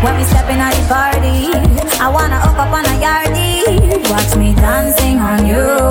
When 0.04 0.18
we 0.18 0.26
step 0.26 0.50
in 0.50 0.60
at 0.60 0.74
the 0.76 0.84
party, 0.94 1.54
I 1.98 2.10
wanna 2.10 2.36
up 2.36 2.60
up 2.60 2.74
on 2.74 2.84
a 2.84 2.96
yardie. 3.00 4.12
Watch 4.12 4.36
me 4.36 4.54
dancing 4.54 5.18
on 5.20 5.48
you. 5.48 5.83